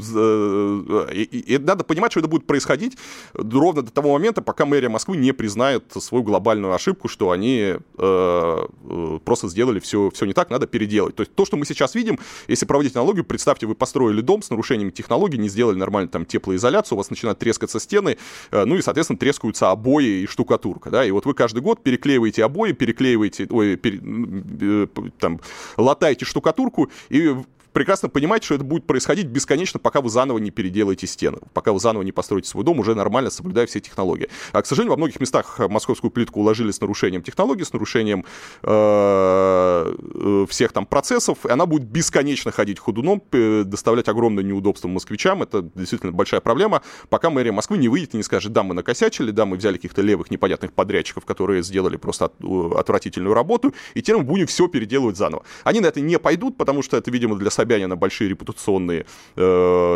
[1.11, 2.97] и, и надо понимать, что это будет происходить
[3.35, 9.18] ровно до того момента, пока мэрия Москвы не признает свою глобальную ошибку, что они э,
[9.25, 11.16] просто сделали сделали все, все не так, надо переделать.
[11.16, 14.50] То есть то, что мы сейчас видим, если проводить аналогию, представьте, вы построили дом с
[14.50, 18.18] нарушениями технологий, не сделали нормально там теплоизоляцию, у вас начинают трескаться стены,
[18.50, 22.44] э, ну и, соответственно, трескаются обои и штукатурка, да, и вот вы каждый год переклеиваете
[22.44, 24.87] обои, переклеиваете, ой, пере, э,
[25.18, 25.40] там,
[25.76, 27.35] латаете штукатурку, и
[27.72, 31.80] прекрасно понимаете, что это будет происходить бесконечно, пока вы заново не переделаете стены, пока вы
[31.80, 34.28] заново не построите свой дом, уже нормально соблюдая все технологии.
[34.52, 38.24] А, к сожалению, во многих местах московскую плитку уложили с нарушением технологий, с нарушением
[38.62, 45.42] э, э всех там процессов, и она будет бесконечно ходить ходуном, доставлять огромное неудобство москвичам.
[45.42, 46.82] Это действительно большая проблема.
[47.08, 50.02] Пока мэрия Москвы не выйдет и не скажет, да, мы накосячили, да, мы взяли каких-то
[50.02, 54.68] левых непонятных подрядчиков, которые сделали просто от, э, отвратительную работу, и теперь мы будем все
[54.68, 55.44] переделывать заново.
[55.64, 59.42] Они на это не пойдут, потому что это, видимо, для Собянина большие репутационные э,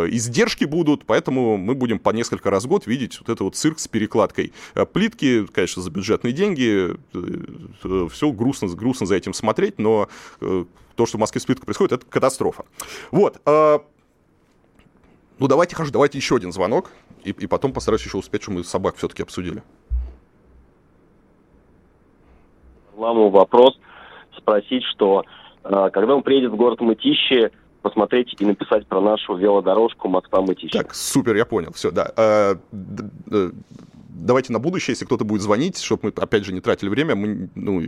[0.09, 3.79] издержки будут, поэтому мы будем по несколько раз в год видеть вот это вот цирк
[3.79, 7.45] с перекладкой э, плитки, конечно, за бюджетные деньги, э,
[7.83, 10.07] э, все грустно, грустно за этим смотреть, но
[10.39, 12.63] то, что в Москве с плиткой происходит, это катастрофа.
[13.11, 13.41] Вот.
[13.45, 13.83] Ну,
[15.39, 16.91] давайте, хожу, давайте еще один звонок,
[17.25, 19.61] и, и потом постараюсь еще успеть, что мы собак все-таки обсудили.
[22.95, 23.77] Ламу вопрос
[24.37, 25.25] спросить, что
[25.91, 27.51] когда он приедет в город Мытищи,
[27.81, 30.77] посмотреть и написать про нашу велодорожку Москва-Мытищи.
[30.77, 32.57] Так, супер, я понял, все, да.
[34.17, 37.15] А, давайте на будущее, если кто-то будет звонить, чтобы мы, опять же, не тратили время,
[37.15, 37.81] мы, ну,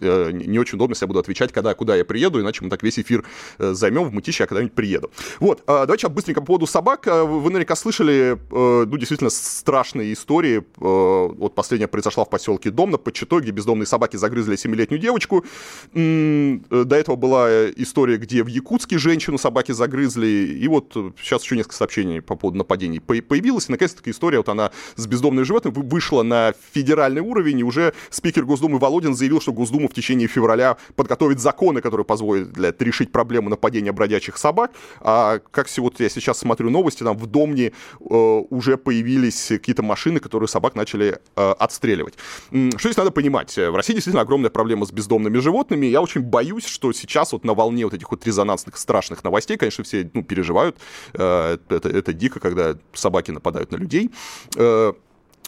[0.00, 2.82] э, не очень удобно, если я буду отвечать, когда, куда я приеду, иначе мы так
[2.82, 3.24] весь эфир
[3.58, 5.10] э, займем в Мытище, я когда-нибудь приеду.
[5.40, 7.06] Вот, э, давайте быстренько по поводу собак.
[7.06, 10.64] Вы наверняка слышали, ну, действительно, страшные истории.
[10.76, 15.44] Вот последняя произошла в поселке Домна под Читой, где бездомные собаки загрызли 7-летнюю девочку.
[15.92, 20.26] До этого была история, где в Якутске женщину собаки загрызли.
[20.26, 23.68] И вот сейчас еще несколько сообщений по поводу нападений появилось.
[23.68, 28.44] И, наконец-таки, история, вот она с бездомной животным вышла на федеральный уровень, и уже спикер
[28.44, 33.92] Госдумы Володин заявил, что Госдума в течение февраля подготовит законы, которые позволят решить проблему нападения
[33.92, 34.72] бродячих собак.
[35.00, 38.14] А как вот я сейчас смотрю новости, там в Домне э,
[38.50, 42.14] уже появились какие-то машины, которые собак начали э, отстреливать.
[42.48, 43.56] Что здесь надо понимать?
[43.56, 45.86] В России действительно огромная проблема с бездомными животными.
[45.86, 49.84] Я очень боюсь, что сейчас вот на волне вот этих вот резонансных страшных новостей, конечно,
[49.84, 50.76] все ну, переживают.
[51.14, 54.10] Э, это, это дико, когда собаки нападают на людей.
[54.56, 54.92] Э,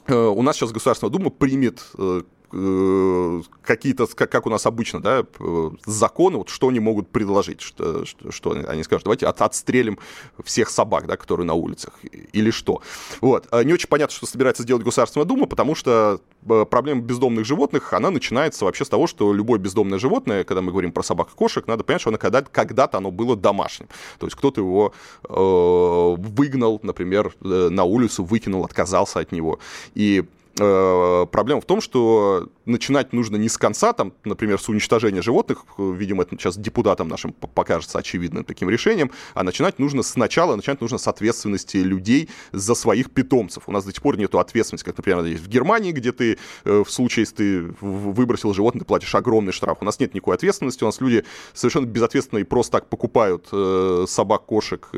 [0.08, 5.70] у нас сейчас Государственная Дума примет э, Э, какие-то, как, у нас обычно, да, э,
[5.84, 9.98] законы, вот что они могут предложить, что, что, они скажут, давайте от, отстрелим
[10.44, 11.94] всех собак, да, которые на улицах,
[12.32, 12.82] или что.
[13.20, 13.48] Вот.
[13.50, 17.92] А не очень понятно, что собирается сделать Государственная Дума, потому что э, проблема бездомных животных,
[17.92, 21.36] она начинается вообще с того, что любое бездомное животное, когда мы говорим про собак и
[21.36, 23.88] кошек, надо понять, что оно когда- когда-то оно было домашним.
[24.18, 24.92] То есть кто-то его
[25.28, 29.58] э, выгнал, например, на улицу, выкинул, отказался от него.
[29.94, 30.22] И Э,
[30.56, 36.22] проблема в том, что начинать нужно не с конца, там, например, с уничтожения животных, видимо,
[36.22, 41.06] это сейчас депутатам нашим покажется очевидным таким решением, а начинать нужно сначала, начинать нужно с
[41.06, 43.64] ответственности людей за своих питомцев.
[43.66, 46.84] У нас до сих пор нет ответственности, как, например, есть в Германии, где ты э,
[46.84, 49.78] в случае, если ты выбросил животное, ты платишь огромный штраф.
[49.80, 54.04] У нас нет никакой ответственности, у нас люди совершенно безответственно и просто так покупают э,
[54.08, 54.88] собак, кошек,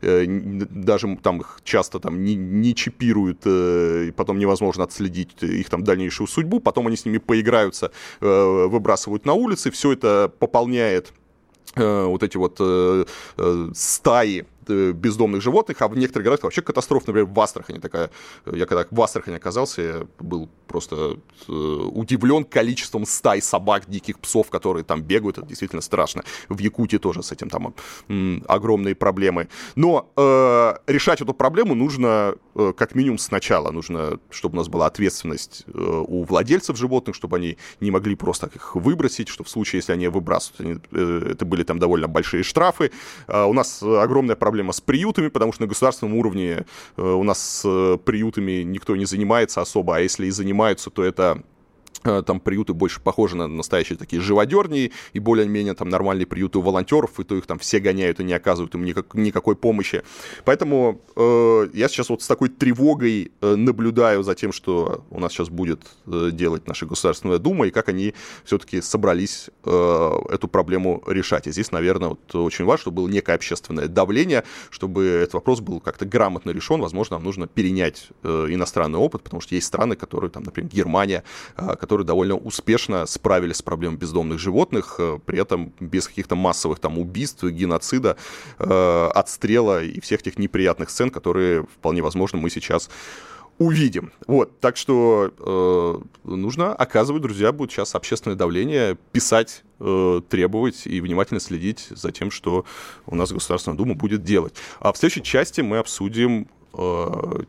[0.00, 6.26] даже там их часто там не, не чипируют, и потом невозможно отследить их там дальнейшую
[6.26, 11.12] судьбу, потом они с ними поиграются, э, выбрасывают на улицы, все это пополняет
[11.76, 13.04] э, вот эти вот э,
[13.74, 18.10] стаи бездомных животных, а в некоторых городах вообще катастрофа, например, в Астрахани такая.
[18.46, 24.50] Я когда в Астрахани оказался, я был просто э, удивлен количеством стай собак, диких псов,
[24.50, 26.24] которые там бегают, это действительно страшно.
[26.48, 27.74] В Якутии тоже с этим там
[28.46, 29.48] огромные проблемы.
[29.76, 33.70] Но э, решать эту проблему нужно э, как минимум сначала.
[33.70, 35.70] Нужно, чтобы у нас была ответственность э,
[36.06, 40.08] у владельцев животных, чтобы они не могли просто их выбросить, что в случае, если они
[40.08, 42.90] выбрасывают, они, э, это были там довольно большие штрафы.
[43.26, 46.66] Э, у нас огромная проблема проблема с приютами, потому что на государственном уровне
[46.96, 51.42] э, у нас э, приютами никто не занимается особо, а если и занимаются, то это
[52.02, 57.18] там приюты больше похожи на настоящие такие живодерни и более-менее там нормальные приюты у волонтеров,
[57.20, 60.02] и то их там все гоняют и не оказывают им никак, никакой помощи.
[60.44, 65.32] Поэтому э, я сейчас вот с такой тревогой э, наблюдаю за тем, что у нас
[65.32, 71.02] сейчас будет э, делать наша Государственная Дума, и как они все-таки собрались э, эту проблему
[71.06, 71.46] решать.
[71.46, 75.80] И здесь, наверное, вот очень важно, чтобы было некое общественное давление, чтобы этот вопрос был
[75.80, 76.80] как-то грамотно решен.
[76.80, 81.24] Возможно, нам нужно перенять э, иностранный опыт, потому что есть страны, которые, там, например, Германия,
[81.56, 86.80] э, которые довольно успешно справились с проблемой бездомных животных, э, при этом без каких-то массовых
[86.80, 88.18] там убийств, геноцида,
[88.58, 92.90] э, отстрела и всех тех неприятных сцен, которые, вполне возможно, мы сейчас
[93.58, 94.12] увидим.
[94.26, 101.00] Вот, так что э, нужно оказывать, друзья, будет сейчас общественное давление, писать, э, требовать и
[101.00, 102.66] внимательно следить за тем, что
[103.06, 104.54] у нас Государственная Дума будет делать.
[104.78, 106.48] А в следующей части мы обсудим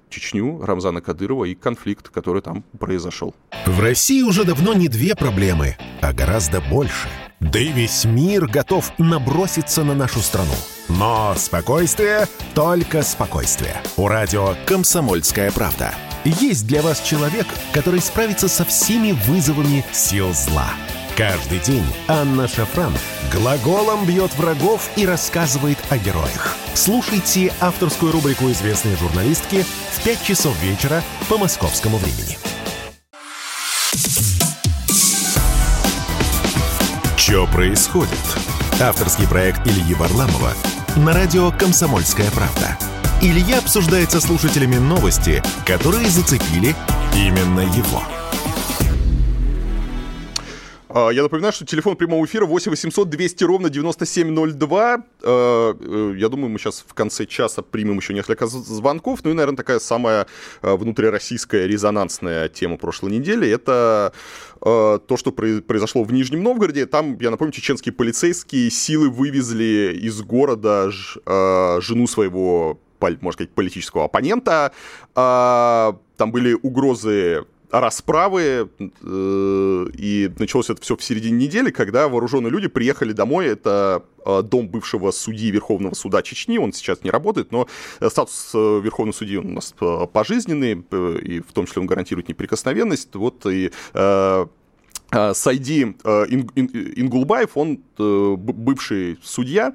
[0.09, 3.35] Чечню, Рамзана Кадырова и конфликт, который там произошел.
[3.65, 7.07] В России уже давно не две проблемы, а гораздо больше.
[7.39, 10.55] Да и весь мир готов наброситься на нашу страну.
[10.89, 13.81] Но спокойствие, только спокойствие.
[13.95, 15.93] У радио «Комсомольская правда».
[16.25, 20.67] Есть для вас человек, который справится со всеми вызовами сил зла.
[21.19, 22.93] Каждый день Анна Шафран
[23.29, 26.55] глаголом бьет врагов и рассказывает о героях.
[26.73, 32.37] Слушайте авторскую рубрику известной журналистки в 5 часов вечера по московскому времени.
[37.17, 38.13] Что происходит?
[38.79, 40.53] Авторский проект Ильи Варламова
[40.95, 42.77] на радио «Комсомольская правда».
[43.21, 46.73] Илья обсуждает со слушателями новости, которые зацепили
[47.13, 48.03] именно его.
[50.99, 55.03] А, я напоминаю, что телефон прямого эфира 8 800 200 ровно 9702.
[55.23, 59.19] А, э, я думаю, мы сейчас в конце часа примем еще несколько звонков.
[59.23, 60.27] Ну и, наверное, такая самая
[60.61, 64.13] а, внутрироссийская резонансная тема прошлой недели— это
[64.61, 66.85] то, что произошло в Нижнем Новгороде.
[66.85, 74.73] Там, я напомню, чеченские полицейские силы вывезли из города жену своего можно сказать, политического оппонента.
[75.13, 82.67] Там были угрозы расправы, э, и началось это все в середине недели, когда вооруженные люди
[82.67, 87.67] приехали домой, это э, дом бывшего судьи Верховного суда Чечни, он сейчас не работает, но
[88.07, 89.75] статус э, Верховного судьи у нас
[90.11, 90.83] пожизненный,
[91.21, 93.71] и в том числе он гарантирует неприкосновенность, вот и
[95.11, 99.73] Сайди Ингулбаев, он бывший судья,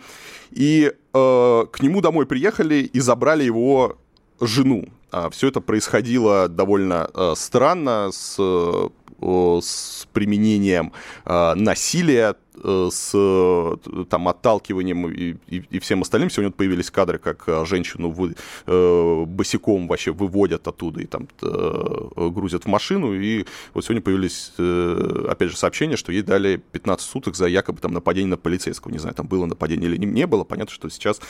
[0.52, 3.98] и к нему домой приехали и забрали его
[4.40, 4.86] жену.
[5.14, 10.92] А, Все это происходило довольно э, странно, с, с применением
[11.24, 16.30] э, насилия, Э, с э, там, отталкиванием и, и, и всем остальным.
[16.30, 18.36] Сегодня вот появились кадры, как э, женщину вы,
[18.66, 23.14] э, босиком вообще выводят оттуда и там э, грузят в машину.
[23.14, 23.44] И
[23.74, 27.92] вот сегодня появились, э, опять же, сообщения, что ей дали 15 суток за якобы там
[27.92, 28.92] нападение на полицейского.
[28.92, 30.44] Не знаю, там было нападение или не, было.
[30.44, 31.20] Понятно, что сейчас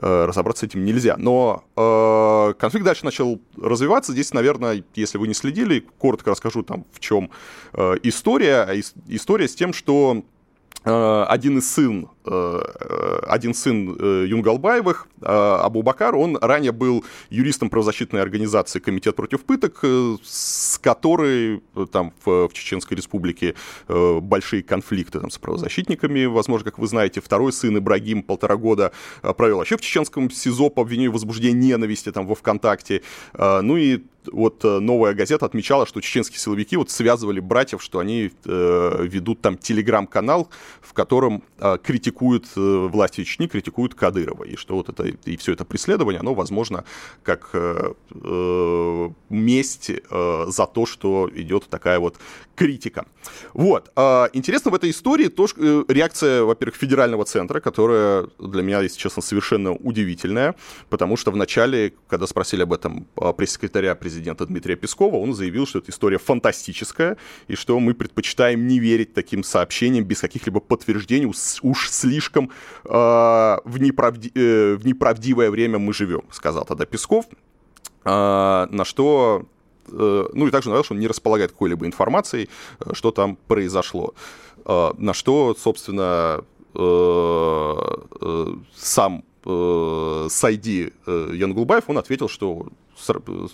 [0.00, 1.16] э, разобраться с этим нельзя.
[1.18, 4.12] Но э, конфликт дальше начал развиваться.
[4.12, 7.30] Здесь, наверное, если вы не следили, коротко расскажу там, в чем
[7.74, 8.62] э, история.
[8.62, 8.74] А
[9.08, 10.22] история с тем, что Э,
[10.82, 12.60] один из сын, э,
[13.26, 19.84] один сын э, Юнгалбаевых, Абу Бакар, он ранее был юристом правозащитной организации «Комитет против пыток»,
[20.24, 21.62] с которой
[21.92, 23.54] там в Чеченской республике
[23.88, 27.20] большие конфликты там, с правозащитниками, возможно, как вы знаете.
[27.20, 28.92] Второй сын Ибрагим полтора года
[29.36, 33.02] провел вообще в чеченском СИЗО по обвинению в возбуждении ненависти там во ВКонтакте.
[33.34, 34.00] Ну и
[34.32, 39.56] вот новая газета отмечала, что чеченские силовики вот связывали братьев, что они э, ведут там
[39.56, 40.48] телеграм-канал,
[40.80, 45.52] в котором э, критикуют э, власти Чечни, критикуют Кадырова, и что вот это и все
[45.52, 46.84] это преследование, оно возможно
[47.22, 52.16] как э, э, месть э, за то, что идет такая вот
[52.54, 53.06] критика.
[53.54, 53.90] Вот.
[53.96, 58.80] Э, интересно в этой истории то, что, э, реакция, во-первых, федерального центра, которая для меня,
[58.80, 60.54] если честно, совершенно удивительная,
[60.88, 64.09] потому что в начале, когда спросили об этом э, пресс-секретаря президента
[64.46, 67.16] Дмитрия Пескова, он заявил, что эта история фантастическая,
[67.48, 72.50] и что мы предпочитаем не верить таким сообщениям без каких-либо подтверждений, уж слишком
[72.84, 77.26] э, в, неправди, э, в неправдивое время мы живем, сказал тогда Песков,
[78.04, 79.46] э, на что
[79.88, 82.48] э, ну и также добавил, что он не располагает какой-либо информацией,
[82.80, 84.14] э, что там произошло.
[84.64, 86.44] Э, на что, собственно,
[88.76, 92.68] сам Сайди Янгулбаев, он ответил, что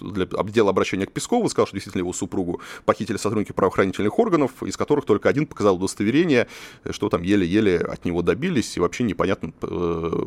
[0.00, 4.76] для дела обращения к Пескову, сказал, что действительно его супругу похитили сотрудники правоохранительных органов, из
[4.76, 6.48] которых только один показал удостоверение,
[6.90, 10.26] что там еле-еле от него добились, и вообще непонятно, э,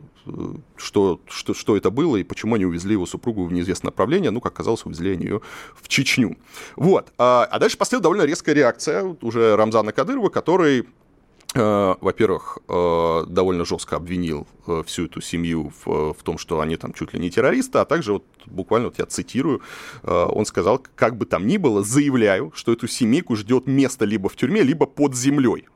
[0.77, 4.31] что, что, что это было и почему они увезли его супругу в неизвестное направление.
[4.31, 5.41] Ну, как оказалось, увезли они ее
[5.75, 6.37] в Чечню.
[6.75, 7.13] Вот.
[7.17, 10.85] А, а дальше последовала довольно резкая реакция уже Рамзана Кадырова, который
[11.55, 16.93] во-первых, э, довольно жестко обвинил э, всю эту семью в, в том, что они там
[16.93, 19.61] чуть ли не террористы, а также вот буквально вот я цитирую,
[20.03, 24.35] он сказал, как бы там ни было, заявляю, что эту семейку ждет место либо в
[24.35, 25.67] тюрьме, либо под землей.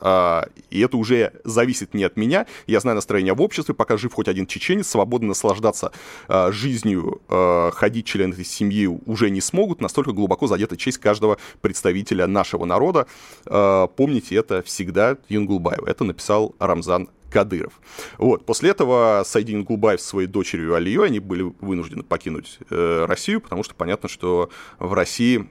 [0.00, 2.46] А, и это уже зависит не от меня.
[2.66, 5.92] Я знаю настроение в обществе, пока жив хоть один чеченец, свободно наслаждаться
[6.28, 9.80] а, жизнью, а, ходить члены этой семьи уже не смогут.
[9.80, 13.06] Настолько глубоко задета честь каждого представителя нашего народа.
[13.44, 15.84] Помните это всегда, Юнгулбаев.
[15.84, 17.80] Это написал Рамзан Кадыров.
[18.18, 18.44] Вот.
[18.44, 23.62] После этого Сайдин Гулбаев с своей дочерью Алией, они были вынуждены покинуть э, Россию, потому
[23.62, 25.48] что понятно, что в России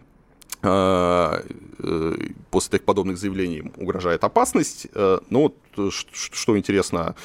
[0.62, 4.88] после таких подобных заявлений угрожает опасность.
[4.94, 5.56] Э, но вот,
[5.94, 7.16] что интересно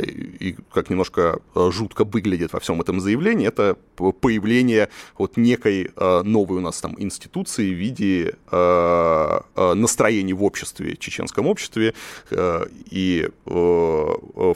[0.00, 6.60] и как немножко жутко выглядит во всем этом заявлении, это появление вот некой новой у
[6.60, 8.34] нас там институции в виде
[9.54, 11.94] настроений в обществе, чеченском обществе.
[12.90, 13.28] И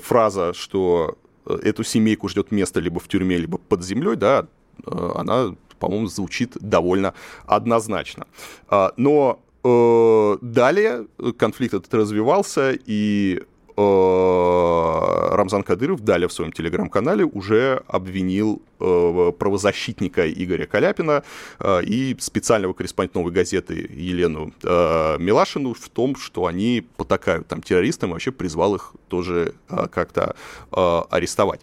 [0.02, 1.16] фраза, что
[1.46, 4.48] эту семейку ждет место либо в тюрьме, либо под землей, да,
[4.84, 7.14] она по-моему, звучит довольно
[7.46, 8.26] однозначно.
[8.68, 11.06] А, но э, далее
[11.38, 13.42] конфликт этот развивался, и
[13.80, 21.24] Э, Рамзан Кадыров далее в своем телеграм-канале уже обвинил правозащитника Игоря Каляпина
[21.58, 28.10] э, и специального корреспондента «Новой газеты» Елену Милашину в том, что они потакают там террористам,
[28.10, 30.36] и вообще призвал их тоже как-то
[30.70, 31.60] арестовать.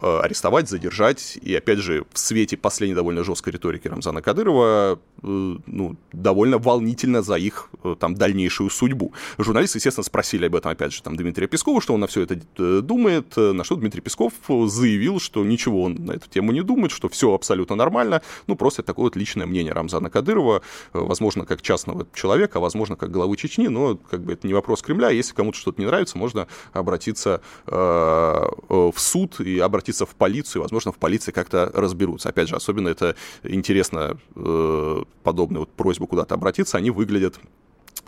[0.00, 6.58] Арестовать, задержать, и опять же, в свете последней довольно жесткой риторики Рамзана Кадырова, ну, довольно
[6.58, 9.12] волнительно за их там дальнейшую судьбу.
[9.38, 12.38] Журналисты, естественно, спросили об этом, опять же, там Дмитрия Пескова, что он на все это
[12.58, 16.62] э, думает, э, на что Дмитрий Песков заявил, что ничего он на эту тему не
[16.62, 21.46] думает, что все абсолютно нормально, ну, просто такое вот личное мнение Рамзана Кадырова, э, возможно,
[21.46, 25.34] как частного человека, возможно, как главы Чечни, но как бы это не вопрос Кремля, если
[25.34, 30.98] кому-то что-то не нравится, можно обратиться э, в суд и обратиться в полицию, возможно, в
[30.98, 32.28] полиции как-то разберутся.
[32.28, 37.38] Опять же, особенно это интересно, э, вот просьбы куда-то обратиться, они выглядят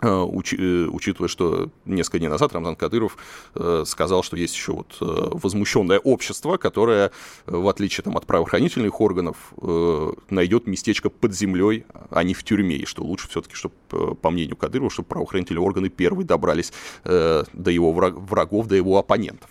[0.01, 3.17] Э, учи, э, учитывая, что несколько дней назад Рамзан Кадыров
[3.55, 7.11] э, сказал, что есть еще вот возмущенное общество, которое,
[7.45, 9.53] в отличие там, от правоохранительных органов,
[10.29, 13.75] найдет местечко под землей, а не в тюрьме, и что лучше все-таки, чтобы,
[14.15, 16.73] по мнению Кадырова, чтобы правоохранительные органы первые добрались
[17.03, 19.49] до его врагов, до его оппонентов.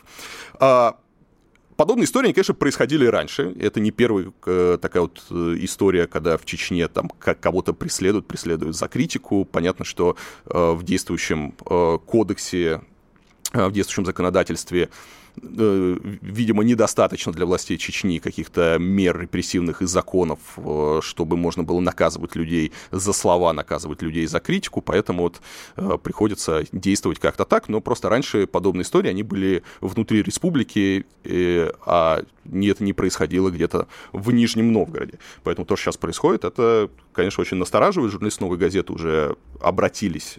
[1.77, 3.55] Подобные истории, конечно, происходили раньше.
[3.59, 8.77] Это не первая э, такая вот э, история, когда в Чечне там кого-то преследуют, преследуют
[8.77, 9.45] за критику.
[9.45, 10.17] Понятно, что
[10.47, 12.81] э, в действующем э, кодексе,
[13.53, 14.89] э, в действующем законодательстве
[15.37, 22.37] видимо, недостаточно для властей Чечни каких-то мер репрессивных и законов, э, чтобы можно было наказывать
[22.37, 25.41] людей за слова, наказывать людей за критику, поэтому вот
[25.77, 32.23] э, приходится действовать как-то так, но просто раньше подобные истории, они были внутри республики, а
[32.45, 35.19] это не происходило где-то в Нижнем Новгороде.
[35.43, 38.13] Поэтому то, что сейчас происходит, это, конечно, очень настораживает.
[38.13, 40.39] Журналисты «Новой газеты» уже обратились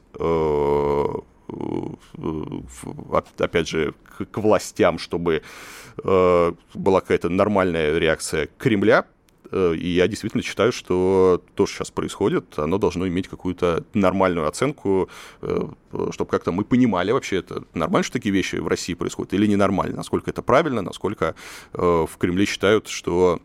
[3.37, 3.93] опять же,
[4.31, 5.41] к, властям, чтобы
[6.03, 9.05] э, была какая-то нормальная реакция Кремля.
[9.51, 14.47] Э, и я действительно считаю, что то, что сейчас происходит, оно должно иметь какую-то нормальную
[14.47, 15.09] оценку,
[15.41, 15.67] э,
[16.11, 19.97] чтобы как-то мы понимали вообще, это нормально, что такие вещи в России происходят, или ненормально,
[19.97, 21.35] насколько это правильно, насколько
[21.73, 23.39] э, в Кремле считают, что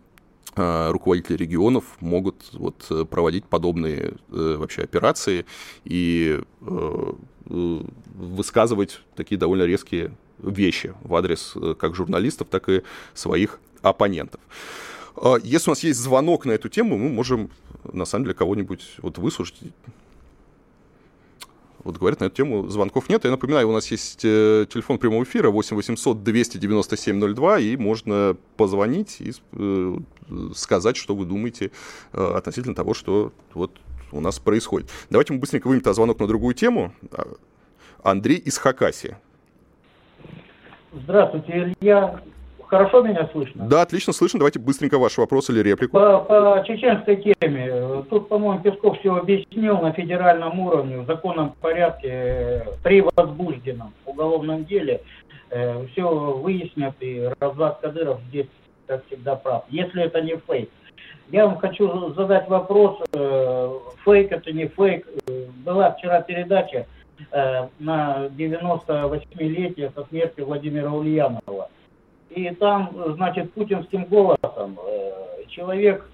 [0.57, 5.47] э, руководители регионов могут вот, проводить подобные э, вообще операции
[5.85, 7.13] и э,
[7.47, 10.13] высказывать такие довольно резкие
[10.43, 12.83] вещи в адрес э, как журналистов, так и
[13.15, 14.41] своих оппонентов.
[15.17, 17.51] А если у нас есть звонок на эту тему, мы можем,
[17.93, 19.59] на самом деле, кого-нибудь вот выслушать.
[21.83, 23.25] Вот говорят, на эту тему звонков нет.
[23.25, 28.37] Я напоминаю, у нас есть э, телефон прямого эфира 8 800 297 02, и можно
[28.57, 29.99] позвонить и э,
[30.55, 31.71] сказать, что вы думаете
[32.13, 33.73] относительно того, что вот
[34.13, 34.89] у нас происходит.
[35.11, 36.93] Давайте мы быстренько вымем звонок на другую тему.
[37.13, 37.25] А,
[38.03, 39.17] Андрей из Хакасии.
[40.93, 42.21] Здравствуйте, Илья.
[42.67, 43.67] Хорошо меня слышно?
[43.67, 44.39] Да, отлично слышно.
[44.39, 45.93] Давайте быстренько ваш вопрос или реплику.
[45.93, 48.05] По, по чеченской теме.
[48.09, 55.01] Тут, по-моему, Песков все объяснил на федеральном уровне, в законном порядке, при возбужденном уголовном деле.
[55.51, 58.47] Э, все выяснят, и Развад Кадыров здесь,
[58.87, 59.65] как всегда, прав.
[59.69, 60.71] Если это не фейк.
[61.33, 65.07] Я вам хочу задать вопрос, э, фейк это не фейк.
[65.29, 66.87] Э, была вчера передача
[67.31, 71.71] э, на 98-летие со смерти Владимира Ульянова.
[72.31, 74.77] И там, значит, путинским голосом
[75.49, 76.09] человек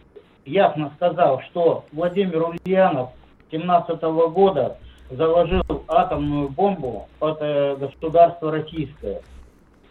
[0.44, 3.10] ясно сказал, что Владимир Ульянов
[3.50, 4.76] 17 года
[5.10, 7.38] заложил атомную бомбу под
[7.78, 9.20] государство российское.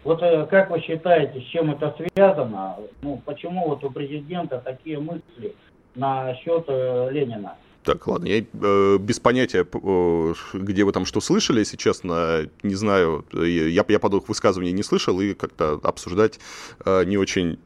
[0.06, 2.78] Вот э, как вы считаете, с чем это связано?
[3.01, 5.56] Ну, почему вот у президента такие мысли
[5.95, 7.56] насчет э, Ленина?
[7.84, 12.76] Так, ладно, я э, без понятия, э, где вы там что слышали, если честно, не
[12.76, 16.39] знаю, я, я подобных высказываний не слышал и как-то обсуждать
[16.86, 17.58] э, не очень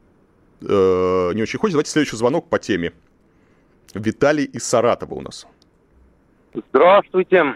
[0.62, 1.76] э, не очень хочется.
[1.76, 2.94] Давайте следующий звонок по теме.
[3.92, 5.46] Виталий из Саратова у нас.
[6.54, 7.54] Здравствуйте.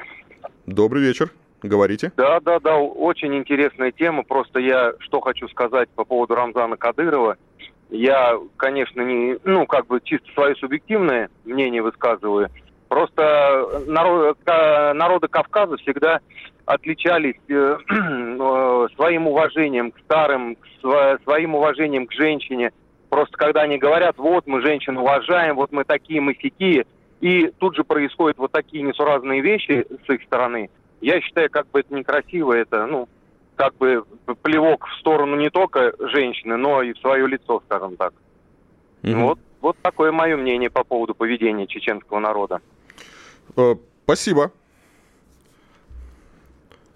[0.66, 1.32] Добрый вечер.
[1.65, 2.12] Говорите.
[2.19, 4.23] Да, да, да, очень интересная тема.
[4.23, 7.39] Просто я что хочу сказать по поводу Рамзана Кадырова.
[7.89, 12.51] Я, конечно, не, ну, как бы чисто свое субъективное мнение высказываю.
[12.89, 16.21] Просто народ, народы Кавказа всегда
[16.67, 22.73] отличались э, э, своим уважением к старым, своим уважением к женщине.
[23.09, 26.85] Просто когда они говорят, вот мы женщин уважаем, вот мы такие, мы сякие,
[27.23, 30.69] и тут же происходят вот такие несуразные вещи с их стороны,
[31.05, 33.09] я считаю, как бы это некрасиво, это, ну,
[33.57, 34.05] как бы
[34.43, 38.15] плевок в сторону не только женщины, но и в свое лицо, скажем так.
[39.03, 39.23] Mm-hmm.
[39.23, 42.61] Вот, вот такое мое мнение по поводу поведения чеченского народа.
[43.57, 43.75] Э,
[44.05, 44.51] спасибо.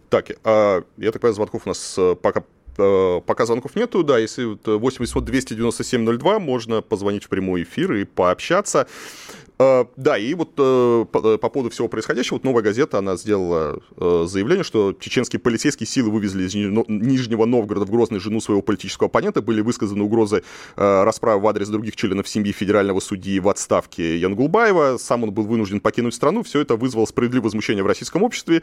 [0.08, 2.44] Так, а, я так понимаю, звонков у нас э, пока
[2.78, 8.04] э, пока звонков нету, да, если 8800 297 02, можно позвонить в прямой эфир и
[8.04, 8.88] пообщаться.
[9.58, 13.80] Uh, да, и вот по, uh, по поводу всего происходящего, вот новая газета, она сделала
[13.96, 19.42] заявление, что чеченские полицейские силы вывезли из Нижнего Новгорода в Грозный жену своего политического оппонента,
[19.42, 20.44] были высказаны угрозы
[20.76, 25.80] расправы в адрес других членов семьи федерального судьи в отставке Янгулбаева, сам он был вынужден
[25.80, 28.62] покинуть страну, все это вызвало справедливое возмущение в российском обществе,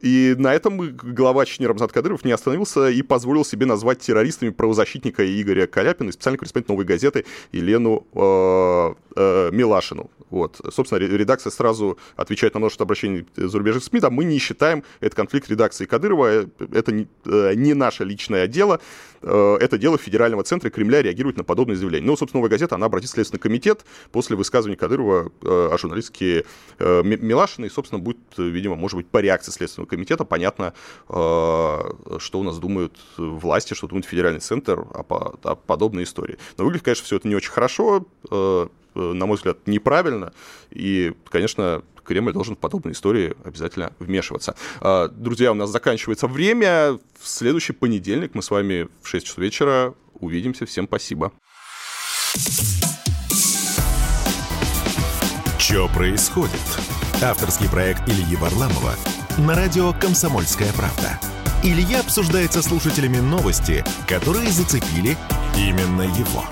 [0.00, 5.24] и на этом глава Чечни Рамзат Кадыров не остановился и позволил себе назвать террористами правозащитника
[5.24, 10.10] Игоря Каляпина и специальный корреспондент «Новой газеты» Елену э, э, Милашину.
[10.34, 10.60] Вот.
[10.72, 14.00] Собственно, редакция сразу отвечает на множество обращений зарубежных СМИ.
[14.00, 16.26] Да, мы не считаем этот конфликт редакции Кадырова.
[16.26, 18.80] Э, это не, э, не наше личное дело.
[19.22, 22.06] Э, это дело Федерального центра Кремля реагирует на подобные заявления.
[22.06, 26.44] Ну, собственно, «Новая газета», она обратится в Следственный комитет после высказывания Кадырова о журналистке
[26.80, 27.68] Милашиной.
[27.68, 30.72] И, собственно, будет, видимо, может быть, по реакции Следственного комитета понятно,
[31.08, 35.04] что у нас думают власти, что думает Федеральный центр о,
[35.42, 36.38] о подобной истории.
[36.56, 38.06] Но выглядит, конечно, все это не очень хорошо
[38.94, 40.32] на мой взгляд, неправильно.
[40.70, 44.54] И, конечно, Кремль должен в подобные истории обязательно вмешиваться.
[45.10, 47.00] Друзья, у нас заканчивается время.
[47.20, 50.64] В следующий понедельник мы с вами в 6 часов вечера увидимся.
[50.64, 51.32] Всем спасибо.
[55.58, 56.52] Что происходит?
[57.20, 58.94] Авторский проект Ильи Варламова
[59.38, 61.18] на радио «Комсомольская правда».
[61.62, 65.16] Илья обсуждает со слушателями новости, которые зацепили
[65.56, 66.44] именно его.